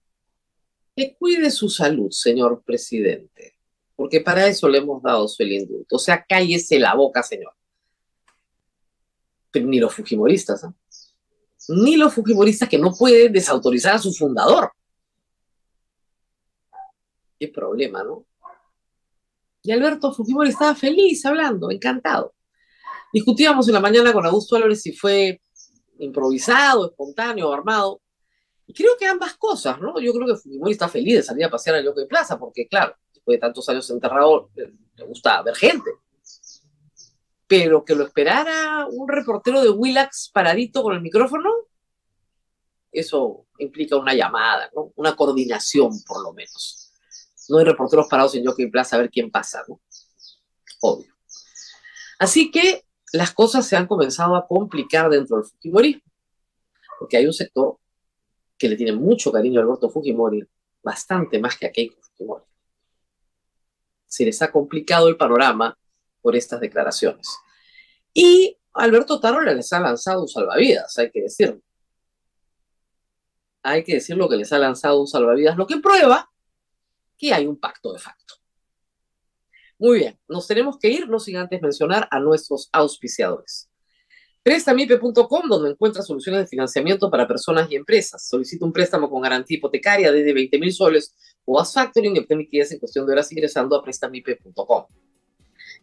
Que 0.93 1.15
cuide 1.15 1.49
su 1.51 1.69
salud, 1.69 2.11
señor 2.11 2.61
presidente. 2.65 3.57
Porque 3.95 4.19
para 4.19 4.45
eso 4.45 4.67
le 4.67 4.79
hemos 4.79 5.01
dado 5.01 5.25
su 5.29 5.41
el 5.41 5.53
indulto. 5.53 5.95
O 5.95 5.99
sea, 5.99 6.25
cállese 6.27 6.79
la 6.79 6.95
boca, 6.95 7.23
señor. 7.23 7.53
Pero 9.51 9.67
ni 9.67 9.79
los 9.79 9.93
fujimoristas, 9.93 10.65
¿eh? 10.65 10.73
Ni 11.69 11.95
los 11.95 12.13
fujimoristas 12.13 12.67
que 12.67 12.77
no 12.77 12.93
pueden 12.93 13.31
desautorizar 13.31 13.95
a 13.95 13.99
su 13.99 14.13
fundador. 14.13 14.73
Qué 17.39 17.47
problema, 17.47 18.03
¿no? 18.03 18.25
Y 19.65 19.71
Alberto 19.71 20.13
Fujimori 20.13 20.49
estaba 20.49 20.75
feliz 20.75 21.25
hablando, 21.25 21.71
encantado. 21.71 22.35
Discutíamos 23.11 23.67
en 23.67 23.73
la 23.73 23.79
mañana 23.79 24.13
con 24.13 24.23
Augusto 24.23 24.55
Álvarez 24.55 24.83
si 24.83 24.93
fue 24.93 25.41
improvisado, 25.97 26.85
espontáneo, 26.85 27.51
armado. 27.51 27.99
Y 28.67 28.73
creo 28.75 28.91
que 28.95 29.07
ambas 29.07 29.33
cosas, 29.33 29.81
¿no? 29.81 29.99
Yo 29.99 30.13
creo 30.13 30.27
que 30.27 30.35
Fujimori 30.35 30.73
está 30.73 30.87
feliz 30.87 31.15
de 31.15 31.23
salir 31.23 31.45
a 31.45 31.49
pasear 31.49 31.77
al 31.77 31.83
Yoke 31.83 32.05
Plaza, 32.05 32.37
porque, 32.37 32.67
claro, 32.67 32.95
después 33.11 33.37
de 33.37 33.39
tantos 33.39 33.67
años 33.67 33.89
enterrado, 33.89 34.51
le 34.55 35.03
gusta 35.03 35.41
ver 35.41 35.55
gente. 35.55 35.89
Pero 37.47 37.83
que 37.83 37.95
lo 37.95 38.03
esperara 38.03 38.85
un 38.87 39.09
reportero 39.09 39.63
de 39.63 39.71
Willax 39.71 40.29
paradito 40.31 40.83
con 40.83 40.93
el 40.93 41.01
micrófono, 41.01 41.49
eso 42.91 43.47
implica 43.57 43.97
una 43.97 44.13
llamada, 44.13 44.69
¿no? 44.75 44.91
Una 44.95 45.15
coordinación, 45.15 45.89
por 46.05 46.21
lo 46.21 46.33
menos. 46.33 46.84
No 47.49 47.57
hay 47.57 47.65
reporteros 47.65 48.07
parados 48.07 48.35
en 48.35 48.45
Jockey 48.45 48.69
Plaza 48.69 48.95
a 48.95 48.99
ver 48.99 49.09
quién 49.09 49.31
pasa, 49.31 49.63
¿no? 49.67 49.79
Obvio. 50.81 51.13
Así 52.19 52.51
que 52.51 52.85
las 53.13 53.31
cosas 53.33 53.67
se 53.67 53.75
han 53.75 53.87
comenzado 53.87 54.35
a 54.35 54.47
complicar 54.47 55.09
dentro 55.09 55.37
del 55.37 55.45
Fujimorismo, 55.45 56.01
porque 56.99 57.17
hay 57.17 57.25
un 57.25 57.33
sector 57.33 57.77
que 58.57 58.69
le 58.69 58.75
tiene 58.75 58.93
mucho 58.93 59.31
cariño 59.31 59.59
a 59.59 59.63
Alberto 59.63 59.89
Fujimori, 59.89 60.43
bastante 60.81 61.39
más 61.39 61.57
que 61.57 61.67
a 61.67 61.71
Keiko 61.71 62.01
Fujimori. 62.01 62.43
Se 64.07 64.25
les 64.25 64.41
ha 64.41 64.51
complicado 64.51 65.07
el 65.07 65.17
panorama 65.17 65.77
por 66.21 66.35
estas 66.35 66.59
declaraciones. 66.59 67.27
Y 68.13 68.57
Alberto 68.73 69.19
Tarola 69.19 69.53
les 69.53 69.71
ha 69.73 69.79
lanzado 69.79 70.21
un 70.21 70.27
salvavidas, 70.27 70.97
hay 70.97 71.11
que 71.11 71.21
decirlo. 71.21 71.61
Hay 73.63 73.83
que 73.83 73.95
decir 73.95 74.15
lo 74.15 74.29
que 74.29 74.37
les 74.37 74.53
ha 74.53 74.59
lanzado 74.59 75.01
un 75.01 75.07
salvavidas, 75.07 75.57
lo 75.57 75.67
que 75.67 75.77
prueba 75.77 76.31
que 77.17 77.33
hay 77.33 77.45
un 77.45 77.59
pacto 77.59 77.93
de 77.93 77.99
facto. 77.99 78.35
Muy 79.77 79.99
bien, 79.99 80.19
nos 80.27 80.47
tenemos 80.47 80.77
que 80.79 80.89
ir, 80.89 81.07
no 81.09 81.19
sin 81.19 81.35
antes 81.37 81.61
mencionar 81.61 82.07
a 82.09 82.19
nuestros 82.19 82.69
auspiciadores. 82.71 83.69
Prestamipe.com, 84.41 85.49
donde 85.49 85.71
encuentras 85.71 86.05
soluciones 86.05 86.41
de 86.41 86.47
financiamiento 86.47 87.09
para 87.09 87.27
personas 87.27 87.69
y 87.71 87.75
empresas. 87.75 88.27
Solicita 88.27 88.63
un 88.63 88.71
préstamo 88.71 89.09
con 89.09 89.21
garantía 89.21 89.57
hipotecaria 89.57 90.11
desde 90.11 90.33
20 90.33 90.59
mil 90.59 90.71
soles 90.71 91.15
o 91.45 91.59
haz 91.59 91.73
factoring 91.73 92.15
y 92.15 92.19
obtén 92.19 92.37
liquidez 92.37 92.71
en 92.71 92.79
cuestión 92.79 93.05
de 93.05 93.13
horas 93.13 93.31
ingresando 93.31 93.75
a 93.75 93.83
prestamipe.com. 93.83 94.85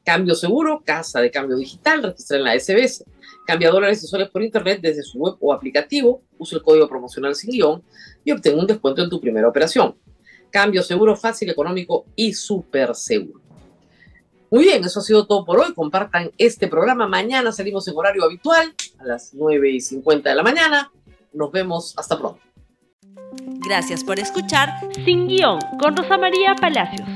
Cambio 0.04 0.34
seguro, 0.34 0.82
casa 0.84 1.20
de 1.20 1.30
cambio 1.30 1.56
digital, 1.56 2.02
registra 2.02 2.36
en 2.36 2.44
la 2.44 2.58
SBS. 2.58 3.04
Cambia 3.46 3.70
dólares 3.70 4.02
y 4.04 4.06
soles 4.06 4.30
por 4.30 4.42
internet 4.42 4.80
desde 4.80 5.02
su 5.02 5.18
web 5.18 5.34
o 5.40 5.52
aplicativo, 5.52 6.22
usa 6.38 6.58
el 6.58 6.64
código 6.64 6.88
promocional 6.88 7.34
sin 7.34 7.50
guion 7.50 7.82
y 8.24 8.30
obtén 8.30 8.58
un 8.58 8.66
descuento 8.66 9.02
en 9.02 9.10
tu 9.10 9.20
primera 9.20 9.48
operación. 9.48 9.96
Cambio 10.52 10.82
seguro, 10.82 11.16
fácil, 11.16 11.50
económico 11.50 12.04
y 12.14 12.34
súper 12.34 12.94
seguro. 12.94 13.40
Muy 14.50 14.64
bien, 14.64 14.84
eso 14.84 15.00
ha 15.00 15.02
sido 15.02 15.26
todo 15.26 15.46
por 15.46 15.58
hoy. 15.58 15.72
Compartan 15.72 16.30
este 16.36 16.68
programa. 16.68 17.08
Mañana 17.08 17.50
salimos 17.52 17.88
en 17.88 17.96
horario 17.96 18.22
habitual 18.22 18.74
a 18.98 19.04
las 19.04 19.32
9 19.32 19.70
y 19.70 19.80
50 19.80 20.28
de 20.28 20.36
la 20.36 20.42
mañana. 20.42 20.92
Nos 21.32 21.50
vemos 21.50 21.94
hasta 21.96 22.18
pronto. 22.18 22.38
Gracias 23.64 24.04
por 24.04 24.18
escuchar 24.18 24.68
Sin 25.06 25.26
Guión 25.26 25.58
con 25.80 25.96
Rosa 25.96 26.18
María 26.18 26.54
Palacios. 26.54 27.08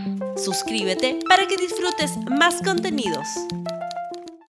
Suscríbete 0.43 1.19
para 1.29 1.47
que 1.47 1.59
disfrutes 1.59 2.17
más 2.39 2.63
contenidos. 2.63 3.27